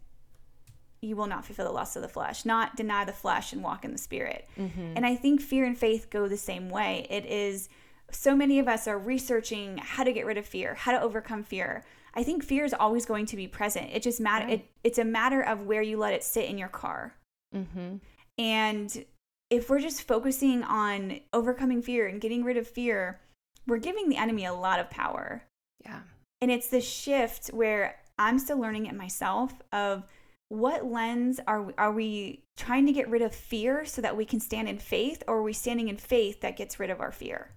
you 1.06 1.16
will 1.16 1.26
not 1.26 1.44
fulfill 1.44 1.66
the 1.66 1.72
lust 1.72 1.96
of 1.96 2.02
the 2.02 2.08
flesh, 2.08 2.44
not 2.44 2.76
deny 2.76 3.04
the 3.04 3.12
flesh 3.12 3.52
and 3.52 3.62
walk 3.62 3.84
in 3.84 3.92
the 3.92 3.98
spirit. 3.98 4.48
Mm-hmm. 4.58 4.92
And 4.96 5.06
I 5.06 5.14
think 5.14 5.40
fear 5.40 5.64
and 5.64 5.76
faith 5.76 6.10
go 6.10 6.28
the 6.28 6.36
same 6.36 6.68
way. 6.68 7.06
It 7.08 7.24
is 7.26 7.68
so 8.10 8.36
many 8.36 8.58
of 8.58 8.68
us 8.68 8.86
are 8.86 8.98
researching 8.98 9.78
how 9.78 10.04
to 10.04 10.12
get 10.12 10.26
rid 10.26 10.38
of 10.38 10.46
fear, 10.46 10.74
how 10.74 10.92
to 10.92 11.00
overcome 11.00 11.42
fear. 11.42 11.84
I 12.14 12.22
think 12.22 12.42
fear 12.42 12.64
is 12.64 12.74
always 12.74 13.04
going 13.04 13.26
to 13.26 13.36
be 13.36 13.46
present. 13.46 13.90
It 13.92 14.02
just 14.02 14.20
matter. 14.20 14.46
Right. 14.46 14.60
It, 14.60 14.70
it's 14.84 14.98
a 14.98 15.04
matter 15.04 15.42
of 15.42 15.66
where 15.66 15.82
you 15.82 15.98
let 15.98 16.14
it 16.14 16.24
sit 16.24 16.48
in 16.48 16.58
your 16.58 16.68
car. 16.68 17.14
Mm-hmm. 17.54 17.96
And 18.38 19.04
if 19.50 19.70
we're 19.70 19.80
just 19.80 20.06
focusing 20.06 20.62
on 20.62 21.20
overcoming 21.32 21.82
fear 21.82 22.06
and 22.06 22.20
getting 22.20 22.42
rid 22.44 22.56
of 22.56 22.66
fear, 22.66 23.20
we're 23.66 23.78
giving 23.78 24.08
the 24.08 24.16
enemy 24.16 24.44
a 24.44 24.54
lot 24.54 24.80
of 24.80 24.90
power. 24.90 25.42
Yeah. 25.84 26.00
And 26.40 26.50
it's 26.50 26.68
the 26.68 26.80
shift 26.80 27.48
where 27.48 27.96
I'm 28.18 28.38
still 28.38 28.58
learning 28.58 28.86
it 28.86 28.94
myself 28.94 29.52
of 29.72 30.04
what 30.48 30.84
lens 30.84 31.40
are 31.46 31.62
we, 31.62 31.72
are 31.76 31.92
we 31.92 32.44
trying 32.56 32.86
to 32.86 32.92
get 32.92 33.08
rid 33.08 33.22
of 33.22 33.34
fear 33.34 33.84
so 33.84 34.00
that 34.02 34.16
we 34.16 34.24
can 34.24 34.40
stand 34.40 34.68
in 34.68 34.78
faith 34.78 35.22
or 35.26 35.38
are 35.38 35.42
we 35.42 35.52
standing 35.52 35.88
in 35.88 35.96
faith 35.96 36.40
that 36.40 36.56
gets 36.56 36.78
rid 36.78 36.90
of 36.90 37.00
our 37.00 37.12
fear? 37.12 37.50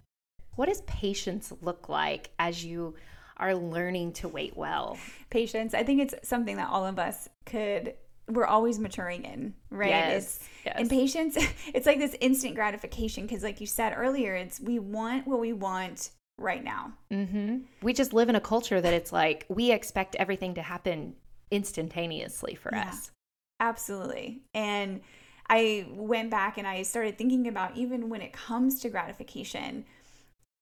What 0.56 0.67
does 0.67 0.82
patience 0.82 1.54
look 1.62 1.88
like 1.88 2.32
as 2.39 2.65
you 2.65 2.95
are 3.38 3.56
learning 3.56 4.13
to 4.13 4.28
wait 4.28 4.58
well? 4.58 4.97
Patience, 5.30 5.73
I 5.73 5.84
think 5.84 6.02
it's 6.02 6.28
something 6.28 6.58
that 6.58 6.69
all 6.69 6.86
of 6.86 6.99
us 6.99 7.30
could 7.45 7.93
we're 8.28 8.45
always 8.45 8.78
maturing 8.78 9.23
in, 9.23 9.56
right? 9.71 9.89
Yes, 9.89 10.39
yes. 10.63 10.75
And 10.78 10.88
patience, 10.88 11.36
it's 11.73 11.88
like 11.88 11.97
this 11.97 12.15
instant 12.21 12.54
gratification 12.54 13.25
because, 13.25 13.41
like 13.41 13.60
you 13.60 13.65
said 13.65 13.93
earlier, 13.95 14.36
it's 14.36 14.60
we 14.60 14.78
want 14.78 15.25
what 15.25 15.39
we 15.39 15.52
want 15.52 16.12
right 16.38 16.63
now. 16.63 16.93
Mm-hmm. 17.12 17.60
We 17.82 17.93
just 17.93 18.13
live 18.13 18.30
in 18.30 18.36
a 18.36 18.41
culture 18.41 18.80
that 18.80 18.93
it's 18.93 19.12
like 19.12 19.45
we 19.49 19.71
expect 19.71 20.15
everything 20.15 20.54
to 20.56 20.62
happen 20.62 21.15
instantaneously 21.51 22.55
for 22.55 22.71
yeah, 22.73 22.89
us. 22.89 23.12
Absolutely. 23.59 24.41
And 24.53 25.01
I 25.49 25.88
went 25.89 26.29
back 26.29 26.57
and 26.57 26.67
I 26.67 26.83
started 26.83 27.17
thinking 27.17 27.47
about 27.47 27.75
even 27.75 28.09
when 28.09 28.21
it 28.21 28.33
comes 28.33 28.79
to 28.81 28.89
gratification, 28.89 29.85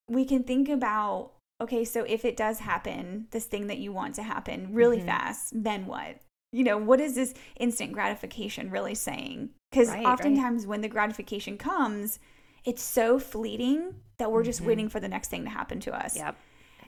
we 0.08 0.26
can 0.26 0.44
think 0.44 0.70
about 0.70 1.32
okay, 1.60 1.84
so 1.84 2.04
if 2.04 2.24
it 2.24 2.38
does 2.38 2.60
happen, 2.60 3.28
this 3.32 3.46
thing 3.46 3.66
that 3.68 3.80
you 3.80 3.92
want 3.92 4.14
to 4.16 4.24
happen 4.24 4.70
really 4.74 4.98
mm-hmm. 4.98 5.08
fast, 5.08 5.52
then 5.64 5.88
what? 5.88 6.18
You 6.52 6.64
know, 6.64 6.78
what 6.78 7.02
is 7.02 7.16
this 7.16 7.34
instant 7.60 7.94
gratification 7.94 8.70
really 8.70 8.96
saying? 8.96 9.50
Because 9.72 9.90
right, 9.90 10.06
oftentimes 10.06 10.64
right. 10.64 10.70
when 10.70 10.82
the 10.82 10.88
gratification 10.88 11.58
comes, 11.58 12.20
it's 12.64 12.84
so 12.84 13.20
fleeting 13.20 13.96
that 14.18 14.32
we're 14.32 14.44
just 14.44 14.60
mm-hmm. 14.60 14.68
waiting 14.68 14.90
for 14.90 15.00
the 15.00 15.08
next 15.08 15.30
thing 15.30 15.44
to 15.44 15.50
happen 15.50 15.80
to 15.82 15.94
us. 15.94 16.16
Yep. 16.16 16.38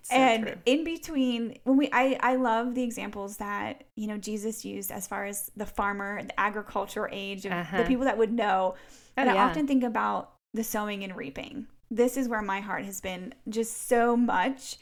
So 0.03 0.15
and 0.15 0.43
true. 0.43 0.55
in 0.65 0.83
between 0.83 1.57
when 1.63 1.77
we 1.77 1.89
I, 1.91 2.17
I 2.21 2.35
love 2.35 2.75
the 2.75 2.83
examples 2.83 3.37
that 3.37 3.83
you 3.95 4.07
know 4.07 4.17
jesus 4.17 4.63
used 4.63 4.91
as 4.91 5.07
far 5.07 5.25
as 5.25 5.51
the 5.55 5.65
farmer 5.65 6.21
the 6.23 6.39
agricultural 6.39 7.09
age 7.11 7.45
of 7.45 7.51
uh-huh. 7.51 7.77
the 7.77 7.83
people 7.83 8.05
that 8.05 8.17
would 8.17 8.31
know 8.31 8.75
oh, 8.75 8.81
and 9.17 9.27
yeah. 9.27 9.35
i 9.35 9.37
often 9.37 9.67
think 9.67 9.83
about 9.83 10.33
the 10.53 10.63
sowing 10.63 11.03
and 11.03 11.15
reaping 11.15 11.67
this 11.91 12.17
is 12.17 12.27
where 12.27 12.41
my 12.41 12.59
heart 12.59 12.85
has 12.85 13.01
been 13.01 13.33
just 13.49 13.87
so 13.87 14.15
much 14.15 14.77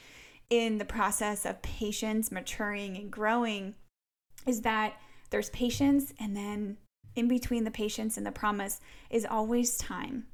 in 0.49 0.77
the 0.77 0.85
process 0.85 1.45
of 1.45 1.61
patience 1.61 2.31
maturing 2.31 2.97
and 2.97 3.11
growing 3.11 3.75
is 4.45 4.61
that 4.61 4.93
there's 5.29 5.49
patience 5.49 6.13
and 6.19 6.35
then 6.35 6.77
in 7.15 7.27
between 7.27 7.63
the 7.63 7.71
patience 7.71 8.17
and 8.17 8.25
the 8.25 8.31
promise 8.31 8.79
is 9.09 9.25
always 9.25 9.77
time. 9.77 10.27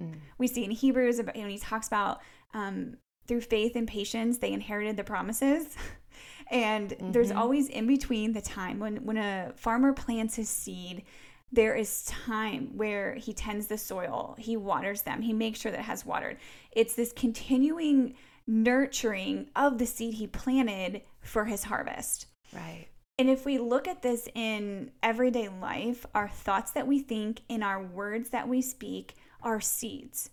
Mm. 0.00 0.16
We 0.36 0.48
see 0.48 0.64
in 0.64 0.72
Hebrews 0.72 1.18
about, 1.18 1.36
when 1.36 1.48
he 1.48 1.58
talks 1.58 1.86
about 1.86 2.20
um, 2.52 2.96
through 3.26 3.42
faith 3.42 3.76
and 3.76 3.88
patience, 3.88 4.38
they 4.38 4.52
inherited 4.52 4.96
the 4.96 5.04
promises. 5.04 5.76
and 6.50 6.90
mm-hmm. 6.90 7.12
there's 7.12 7.30
always 7.30 7.68
in 7.68 7.86
between 7.86 8.32
the 8.32 8.40
time 8.40 8.78
when, 8.78 9.04
when 9.04 9.16
a 9.16 9.52
farmer 9.56 9.92
plants 9.92 10.36
his 10.36 10.48
seed, 10.48 11.04
there 11.52 11.74
is 11.74 12.04
time 12.04 12.70
where 12.76 13.14
he 13.14 13.32
tends 13.32 13.68
the 13.68 13.78
soil, 13.78 14.34
he 14.38 14.56
waters 14.56 15.02
them, 15.02 15.22
he 15.22 15.32
makes 15.32 15.60
sure 15.60 15.70
that 15.70 15.80
it 15.80 15.84
has 15.84 16.04
watered. 16.04 16.36
It's 16.72 16.94
this 16.94 17.12
continuing 17.12 18.14
nurturing 18.46 19.48
of 19.54 19.78
the 19.78 19.86
seed 19.86 20.14
he 20.14 20.26
planted 20.26 21.02
for 21.20 21.44
his 21.44 21.64
harvest. 21.64 22.26
Right. 22.52 22.88
And 23.18 23.30
if 23.30 23.44
we 23.44 23.58
look 23.58 23.86
at 23.86 24.02
this 24.02 24.28
in 24.34 24.90
everyday 25.02 25.48
life, 25.48 26.04
our 26.14 26.28
thoughts 26.28 26.72
that 26.72 26.88
we 26.88 26.98
think 26.98 27.42
in 27.48 27.62
our 27.62 27.80
words 27.80 28.30
that 28.30 28.48
we 28.48 28.60
speak 28.60 29.14
are 29.40 29.60
seeds. 29.60 30.30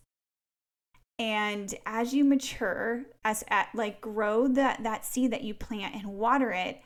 And 1.21 1.75
as 1.85 2.15
you 2.15 2.25
mature, 2.25 3.03
as 3.23 3.43
at 3.47 3.69
like 3.75 4.01
grow 4.01 4.47
that 4.47 4.81
that 4.81 5.05
seed 5.05 5.31
that 5.31 5.43
you 5.43 5.53
plant 5.53 5.93
and 5.93 6.15
water 6.15 6.51
it, 6.51 6.81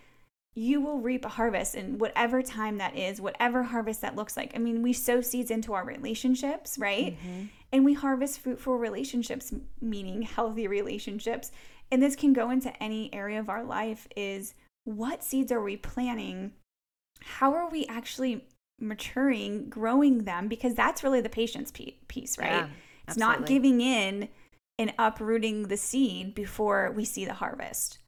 you 0.56 0.82
will 0.82 1.00
reap 1.00 1.24
a 1.24 1.30
harvest 1.30 1.74
in 1.74 2.00
whatever 2.00 2.42
time 2.42 2.78
that 2.80 2.98
is, 2.98 3.22
whatever 3.22 3.64
harvest 3.64 4.02
that 4.02 4.18
looks 4.18 4.36
like. 4.36 4.52
I 4.54 4.58
mean, 4.58 4.82
we 4.82 4.92
sow 4.92 5.22
seeds 5.22 5.52
into 5.52 5.72
our 5.72 5.86
relationships, 5.86 6.78
right? 6.78 7.18
Mm-hmm. 7.18 7.46
And 7.72 7.86
we 7.86 7.94
harvest 7.94 8.42
fruitful 8.42 8.76
relationships, 8.78 9.54
meaning 9.80 10.24
healthy 10.24 10.68
relationships. 10.68 11.54
And 11.90 12.04
this 12.04 12.18
can 12.18 12.34
go 12.34 12.50
into 12.50 12.76
any 12.84 13.14
area 13.14 13.40
of 13.40 13.50
our 13.50 13.64
life 13.64 14.06
is 14.18 14.54
what 14.84 15.24
seeds 15.24 15.50
are 15.50 15.64
we 15.64 15.78
planting? 15.78 16.52
How 17.22 17.54
are 17.54 17.70
we 17.70 17.86
actually 17.86 18.44
maturing, 18.82 19.70
growing 19.70 20.26
them? 20.26 20.50
Because 20.50 20.74
that's 20.74 21.06
really 21.06 21.22
the 21.22 21.30
patience 21.30 21.72
piece, 21.72 22.38
right? 22.38 22.52
Yeah, 22.52 22.68
it's 23.08 23.18
not 23.18 23.46
giving 23.46 23.82
in 23.82 24.30
and 24.78 24.94
uprooting 25.00 25.68
the 25.68 25.78
seed 25.78 26.36
before 26.36 26.92
we 26.92 27.06
see 27.06 27.26
the 27.26 27.34
harvest. 27.34 28.00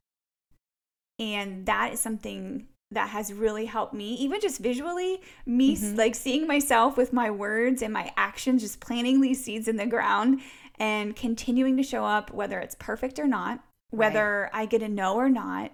And 1.18 1.66
that 1.66 1.92
is 1.94 2.00
something 2.00 2.68
that 2.90 3.10
has 3.10 3.32
really 3.32 3.66
helped 3.66 3.92
me, 3.92 4.14
even 4.14 4.40
just 4.40 4.60
visually, 4.60 5.20
me 5.44 5.76
mm-hmm. 5.76 5.96
like 5.96 6.14
seeing 6.14 6.46
myself 6.46 6.96
with 6.96 7.12
my 7.12 7.30
words 7.30 7.82
and 7.82 7.92
my 7.92 8.12
actions, 8.16 8.62
just 8.62 8.80
planting 8.80 9.20
these 9.20 9.44
seeds 9.44 9.68
in 9.68 9.76
the 9.76 9.86
ground 9.86 10.40
and 10.78 11.16
continuing 11.16 11.76
to 11.76 11.82
show 11.82 12.04
up, 12.04 12.32
whether 12.32 12.58
it's 12.60 12.76
perfect 12.76 13.18
or 13.18 13.26
not, 13.26 13.60
whether 13.90 14.48
right. 14.52 14.62
I 14.62 14.66
get 14.66 14.82
a 14.82 14.88
no 14.88 15.16
or 15.16 15.28
not, 15.28 15.72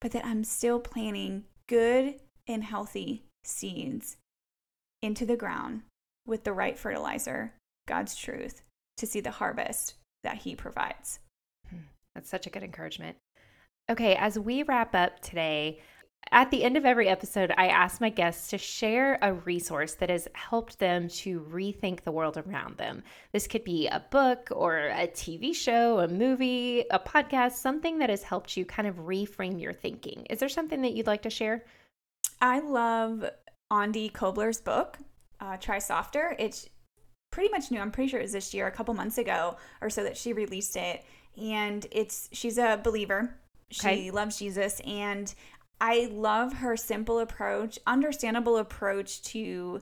but 0.00 0.10
that 0.12 0.26
I'm 0.26 0.44
still 0.44 0.80
planting 0.80 1.44
good 1.66 2.16
and 2.46 2.64
healthy 2.64 3.24
seeds 3.42 4.16
into 5.00 5.24
the 5.24 5.36
ground 5.36 5.82
with 6.26 6.44
the 6.44 6.52
right 6.52 6.78
fertilizer, 6.78 7.54
God's 7.86 8.14
truth, 8.14 8.62
to 8.96 9.06
see 9.06 9.20
the 9.20 9.30
harvest 9.30 9.94
that 10.22 10.38
He 10.38 10.54
provides. 10.54 11.20
Hmm. 11.68 11.86
That's 12.14 12.30
such 12.30 12.46
a 12.46 12.50
good 12.50 12.62
encouragement. 12.62 13.16
Okay, 13.90 14.14
as 14.16 14.38
we 14.38 14.62
wrap 14.62 14.94
up 14.94 15.20
today, 15.20 15.80
at 16.30 16.50
the 16.50 16.64
end 16.64 16.76
of 16.76 16.86
every 16.86 17.08
episode, 17.08 17.52
I 17.56 17.68
ask 17.68 18.00
my 18.00 18.08
guests 18.08 18.48
to 18.50 18.58
share 18.58 19.18
a 19.20 19.34
resource 19.34 19.94
that 19.94 20.10
has 20.10 20.26
helped 20.32 20.78
them 20.78 21.08
to 21.08 21.40
rethink 21.40 22.02
the 22.02 22.12
world 22.12 22.38
around 22.38 22.76
them. 22.76 23.02
This 23.32 23.46
could 23.46 23.62
be 23.62 23.88
a 23.88 24.04
book 24.10 24.48
or 24.50 24.88
a 24.88 25.06
TV 25.06 25.54
show, 25.54 26.00
a 26.00 26.08
movie, 26.08 26.84
a 26.90 26.98
podcast, 26.98 27.52
something 27.52 27.98
that 27.98 28.10
has 28.10 28.22
helped 28.22 28.56
you 28.56 28.64
kind 28.64 28.88
of 28.88 28.96
reframe 28.96 29.60
your 29.60 29.72
thinking. 29.72 30.26
Is 30.30 30.38
there 30.38 30.48
something 30.48 30.82
that 30.82 30.94
you'd 30.94 31.06
like 31.06 31.22
to 31.22 31.30
share? 31.30 31.64
I 32.40 32.60
love 32.60 33.24
Aundi 33.70 34.10
Kolber's 34.12 34.60
book, 34.60 34.98
uh, 35.40 35.56
Try 35.58 35.78
Softer. 35.78 36.34
It's 36.38 36.68
pretty 37.34 37.50
much 37.50 37.72
new. 37.72 37.80
I'm 37.80 37.90
pretty 37.90 38.08
sure 38.08 38.20
it 38.20 38.22
was 38.22 38.32
this 38.32 38.54
year, 38.54 38.68
a 38.68 38.70
couple 38.70 38.94
months 38.94 39.18
ago 39.18 39.56
or 39.80 39.90
so 39.90 40.04
that 40.04 40.16
she 40.16 40.32
released 40.32 40.76
it. 40.76 41.04
And 41.36 41.84
it's 41.90 42.28
she's 42.30 42.58
a 42.58 42.80
believer. 42.82 43.34
She 43.70 43.88
okay. 43.88 44.10
loves 44.12 44.38
Jesus 44.38 44.80
and 44.86 45.34
I 45.80 46.08
love 46.12 46.52
her 46.52 46.76
simple 46.76 47.18
approach, 47.18 47.76
understandable 47.88 48.58
approach 48.58 49.20
to 49.24 49.80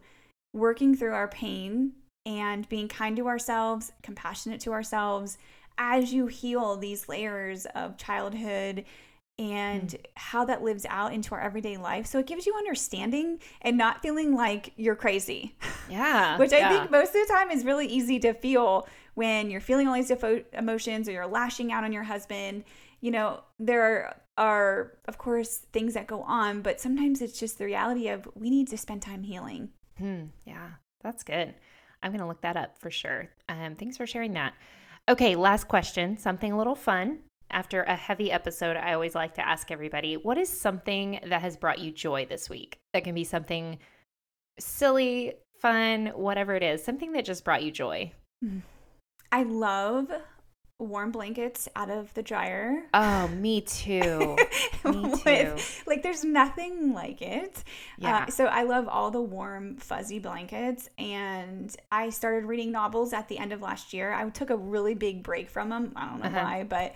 working 0.54 0.96
through 0.96 1.12
our 1.12 1.28
pain 1.28 1.92
and 2.24 2.66
being 2.70 2.88
kind 2.88 3.18
to 3.18 3.28
ourselves, 3.28 3.92
compassionate 4.02 4.62
to 4.62 4.72
ourselves 4.72 5.36
as 5.76 6.10
you 6.10 6.28
heal 6.28 6.76
these 6.76 7.06
layers 7.06 7.66
of 7.74 7.98
childhood 7.98 8.86
and 9.38 9.88
mm. 9.88 10.04
how 10.14 10.44
that 10.44 10.62
lives 10.62 10.86
out 10.88 11.12
into 11.12 11.34
our 11.34 11.40
everyday 11.40 11.76
life. 11.76 12.06
So 12.06 12.18
it 12.18 12.26
gives 12.26 12.46
you 12.46 12.54
understanding 12.54 13.40
and 13.62 13.76
not 13.76 14.02
feeling 14.02 14.34
like 14.34 14.72
you're 14.76 14.96
crazy. 14.96 15.56
Yeah. 15.88 16.36
Which 16.38 16.52
I 16.52 16.58
yeah. 16.58 16.68
think 16.68 16.90
most 16.90 17.08
of 17.08 17.26
the 17.26 17.32
time 17.32 17.50
is 17.50 17.64
really 17.64 17.86
easy 17.86 18.18
to 18.20 18.34
feel 18.34 18.86
when 19.14 19.50
you're 19.50 19.60
feeling 19.60 19.88
all 19.88 19.94
these 19.94 20.12
emotions 20.52 21.08
or 21.08 21.12
you're 21.12 21.26
lashing 21.26 21.72
out 21.72 21.84
on 21.84 21.92
your 21.92 22.02
husband. 22.02 22.64
You 23.00 23.10
know, 23.10 23.42
there 23.58 24.16
are, 24.38 24.92
of 25.06 25.18
course, 25.18 25.58
things 25.72 25.94
that 25.94 26.06
go 26.06 26.22
on, 26.22 26.62
but 26.62 26.80
sometimes 26.80 27.20
it's 27.20 27.38
just 27.38 27.58
the 27.58 27.64
reality 27.64 28.08
of 28.08 28.28
we 28.34 28.50
need 28.50 28.68
to 28.68 28.78
spend 28.78 29.02
time 29.02 29.22
healing. 29.22 29.70
Hmm. 29.98 30.24
Yeah, 30.46 30.68
that's 31.02 31.22
good. 31.22 31.54
I'm 32.02 32.10
going 32.10 32.20
to 32.20 32.26
look 32.26 32.40
that 32.42 32.56
up 32.56 32.78
for 32.78 32.90
sure. 32.90 33.28
Um, 33.48 33.76
thanks 33.76 33.96
for 33.96 34.06
sharing 34.06 34.32
that. 34.34 34.54
Okay, 35.08 35.36
last 35.36 35.68
question, 35.68 36.16
something 36.16 36.52
a 36.52 36.58
little 36.58 36.74
fun. 36.74 37.20
After 37.52 37.82
a 37.82 37.94
heavy 37.94 38.32
episode, 38.32 38.76
I 38.78 38.94
always 38.94 39.14
like 39.14 39.34
to 39.34 39.46
ask 39.46 39.70
everybody 39.70 40.16
what 40.16 40.38
is 40.38 40.48
something 40.48 41.20
that 41.26 41.42
has 41.42 41.56
brought 41.58 41.78
you 41.78 41.92
joy 41.92 42.24
this 42.24 42.48
week? 42.48 42.78
That 42.94 43.04
can 43.04 43.14
be 43.14 43.24
something 43.24 43.78
silly, 44.58 45.34
fun, 45.60 46.06
whatever 46.14 46.54
it 46.54 46.62
is, 46.62 46.82
something 46.82 47.12
that 47.12 47.26
just 47.26 47.44
brought 47.44 47.62
you 47.62 47.70
joy. 47.70 48.12
I 49.30 49.42
love 49.42 50.10
warm 50.78 51.12
blankets 51.12 51.68
out 51.76 51.90
of 51.90 52.12
the 52.14 52.22
dryer. 52.22 52.84
Oh, 52.94 53.28
me 53.28 53.60
too. 53.60 54.36
me 54.84 55.02
too. 55.02 55.20
With, 55.24 55.82
like, 55.86 56.02
there's 56.02 56.24
nothing 56.24 56.92
like 56.92 57.22
it. 57.22 57.58
Uh, 57.58 57.60
yeah. 57.98 58.24
Uh, 58.26 58.30
so 58.30 58.46
I 58.46 58.62
love 58.62 58.88
all 58.88 59.10
the 59.10 59.22
warm, 59.22 59.76
fuzzy 59.76 60.18
blankets. 60.18 60.88
And 60.98 61.74
I 61.90 62.10
started 62.10 62.46
reading 62.46 62.72
novels 62.72 63.12
at 63.12 63.28
the 63.28 63.38
end 63.38 63.52
of 63.52 63.60
last 63.60 63.92
year. 63.92 64.12
I 64.12 64.28
took 64.30 64.50
a 64.50 64.56
really 64.56 64.94
big 64.94 65.22
break 65.22 65.50
from 65.50 65.68
them. 65.68 65.92
I 65.96 66.08
don't 66.08 66.18
know 66.20 66.26
uh-huh. 66.26 66.44
why, 66.44 66.64
but 66.64 66.94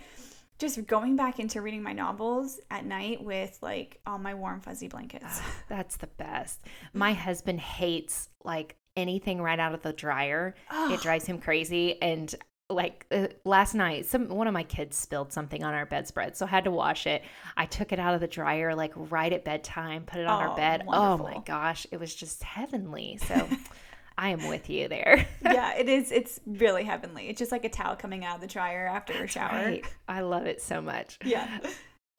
just 0.57 0.85
going 0.87 1.15
back 1.15 1.39
into 1.39 1.61
reading 1.61 1.83
my 1.83 1.93
novels 1.93 2.59
at 2.71 2.85
night 2.85 3.23
with 3.23 3.57
like 3.61 3.99
all 4.05 4.17
my 4.17 4.33
warm, 4.33 4.61
fuzzy 4.61 4.87
blankets. 4.87 5.41
That's 5.69 5.97
the 5.97 6.07
best. 6.07 6.61
My 6.93 7.13
husband 7.13 7.59
hates 7.59 8.29
like 8.43 8.75
anything 8.95 9.41
right 9.41 9.59
out 9.59 9.73
of 9.73 9.81
the 9.83 9.93
dryer. 9.93 10.55
Oh. 10.71 10.93
It 10.93 11.01
drives 11.01 11.25
him 11.25 11.39
crazy. 11.39 12.01
And 12.01 12.33
like 12.69 13.05
uh, 13.11 13.27
last 13.45 13.75
night 13.75 14.05
some 14.05 14.27
one 14.27 14.45
of 14.45 14.53
my 14.53 14.63
kids 14.63 14.97
spilled 14.97 15.31
something 15.31 15.63
on 15.63 15.73
our 15.73 15.85
bedspread 15.85 16.35
so 16.35 16.45
i 16.45 16.49
had 16.49 16.65
to 16.65 16.71
wash 16.71 17.07
it 17.07 17.23
i 17.55 17.65
took 17.65 17.93
it 17.93 17.99
out 17.99 18.13
of 18.13 18.19
the 18.19 18.27
dryer 18.27 18.75
like 18.75 18.91
right 19.09 19.31
at 19.31 19.45
bedtime 19.45 20.03
put 20.03 20.19
it 20.19 20.27
on 20.27 20.43
oh, 20.43 20.49
our 20.49 20.55
bed 20.57 20.85
wonderful. 20.85 21.27
oh 21.27 21.31
my 21.33 21.41
gosh 21.45 21.87
it 21.91 21.97
was 21.97 22.13
just 22.13 22.43
heavenly 22.43 23.17
so 23.25 23.47
i 24.17 24.29
am 24.29 24.47
with 24.47 24.69
you 24.69 24.87
there 24.87 25.27
yeah 25.43 25.75
it 25.75 25.87
is 25.87 26.11
it's 26.11 26.39
really 26.45 26.83
heavenly 26.83 27.29
it's 27.29 27.39
just 27.39 27.51
like 27.51 27.65
a 27.65 27.69
towel 27.69 27.95
coming 27.95 28.25
out 28.25 28.35
of 28.35 28.41
the 28.41 28.47
dryer 28.47 28.87
after 28.87 29.13
That's 29.13 29.25
a 29.25 29.27
shower 29.27 29.65
right. 29.65 29.85
i 30.07 30.21
love 30.21 30.45
it 30.45 30.61
so 30.61 30.81
much 30.81 31.17
yeah 31.25 31.59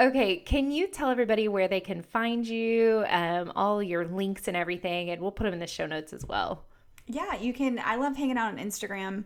Okay, 0.01 0.37
can 0.37 0.71
you 0.71 0.87
tell 0.87 1.11
everybody 1.11 1.49
where 1.49 1.67
they 1.67 1.81
can 1.81 2.03
find 2.03 2.47
you, 2.47 3.05
um, 3.09 3.51
all 3.57 3.83
your 3.83 4.07
links 4.07 4.47
and 4.47 4.57
everything, 4.57 5.11
and 5.11 5.21
we'll 5.21 5.33
put 5.33 5.43
them 5.43 5.53
in 5.53 5.59
the 5.59 5.67
show 5.67 5.87
notes 5.87 6.13
as 6.13 6.25
well. 6.25 6.65
Yeah, 7.09 7.35
you 7.37 7.53
can. 7.53 7.81
I 7.85 7.97
love 7.97 8.17
hanging 8.17 8.39
out 8.39 8.53
on 8.53 8.59
Instagram. 8.59 9.25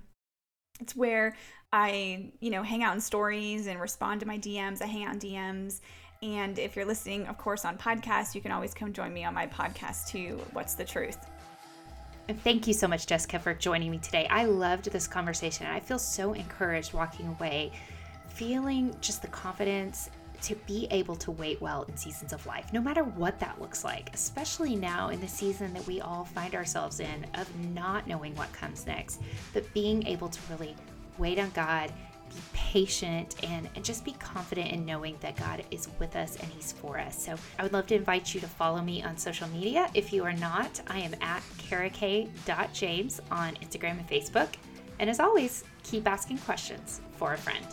It's 0.80 0.96
where 0.96 1.36
I, 1.72 2.32
you 2.40 2.48
know, 2.48 2.62
hang 2.62 2.82
out 2.82 2.94
in 2.94 3.02
stories 3.02 3.66
and 3.66 3.80
respond 3.80 4.20
to 4.20 4.26
my 4.26 4.38
DMs. 4.38 4.80
I 4.80 4.86
hang 4.86 5.04
out 5.04 5.14
in 5.14 5.20
DMs. 5.20 5.80
And 6.22 6.58
if 6.58 6.74
you're 6.74 6.86
listening, 6.86 7.26
of 7.26 7.36
course, 7.36 7.66
on 7.66 7.76
podcasts, 7.76 8.34
you 8.34 8.40
can 8.40 8.52
always 8.52 8.72
come 8.72 8.94
join 8.94 9.12
me 9.12 9.24
on 9.24 9.34
my 9.34 9.48
podcast 9.48 10.08
too. 10.08 10.40
What's 10.52 10.74
the 10.74 10.84
truth? 10.84 11.18
And 12.28 12.40
thank 12.42 12.66
you 12.66 12.72
so 12.72 12.86
much, 12.86 13.06
Jessica, 13.06 13.38
for 13.38 13.52
joining 13.52 13.90
me 13.90 13.98
today. 13.98 14.26
I 14.30 14.44
loved 14.44 14.90
this 14.90 15.06
conversation. 15.06 15.66
I 15.66 15.80
feel 15.80 15.98
so 15.98 16.32
encouraged 16.34 16.94
walking 16.94 17.26
away, 17.28 17.72
feeling 18.28 18.94
just 19.00 19.22
the 19.22 19.28
confidence 19.28 20.08
to 20.42 20.54
be 20.66 20.88
able 20.90 21.14
to 21.16 21.30
wait 21.30 21.60
well 21.60 21.82
in 21.84 21.96
seasons 21.96 22.32
of 22.32 22.44
life, 22.46 22.72
no 22.72 22.80
matter 22.80 23.04
what 23.04 23.38
that 23.38 23.60
looks 23.60 23.84
like, 23.84 24.10
especially 24.12 24.74
now 24.74 25.08
in 25.08 25.20
the 25.20 25.28
season 25.28 25.72
that 25.72 25.86
we 25.86 26.00
all 26.00 26.24
find 26.24 26.54
ourselves 26.54 27.00
in 27.00 27.26
of 27.34 27.48
not 27.74 28.06
knowing 28.06 28.34
what 28.34 28.52
comes 28.52 28.86
next, 28.86 29.20
but 29.52 29.72
being 29.72 30.04
able 30.06 30.28
to 30.28 30.40
really 30.50 30.74
wait 31.18 31.38
on 31.38 31.50
God, 31.50 31.92
be 32.32 32.40
patient, 32.52 33.36
and, 33.42 33.68
and 33.74 33.84
just 33.84 34.04
be 34.04 34.12
confident 34.12 34.70
in 34.70 34.84
knowing 34.84 35.16
that 35.20 35.36
God 35.36 35.64
is 35.70 35.88
with 35.98 36.16
us 36.16 36.36
and 36.36 36.50
He's 36.50 36.72
for 36.72 36.98
us. 36.98 37.22
So 37.22 37.34
I 37.58 37.62
would 37.62 37.72
love 37.72 37.86
to 37.88 37.94
invite 37.94 38.34
you 38.34 38.40
to 38.40 38.46
follow 38.46 38.80
me 38.80 39.02
on 39.02 39.16
social 39.16 39.48
media. 39.48 39.90
If 39.94 40.12
you 40.12 40.24
are 40.24 40.32
not, 40.32 40.80
I 40.86 41.00
am 41.00 41.14
at 41.20 41.42
karak.james 41.58 43.20
on 43.30 43.54
Instagram 43.56 43.98
and 43.98 44.08
Facebook. 44.08 44.48
And 44.98 45.10
as 45.10 45.20
always, 45.20 45.64
keep 45.82 46.06
asking 46.06 46.38
questions 46.38 47.00
for 47.16 47.34
a 47.34 47.38
friend. 47.38 47.66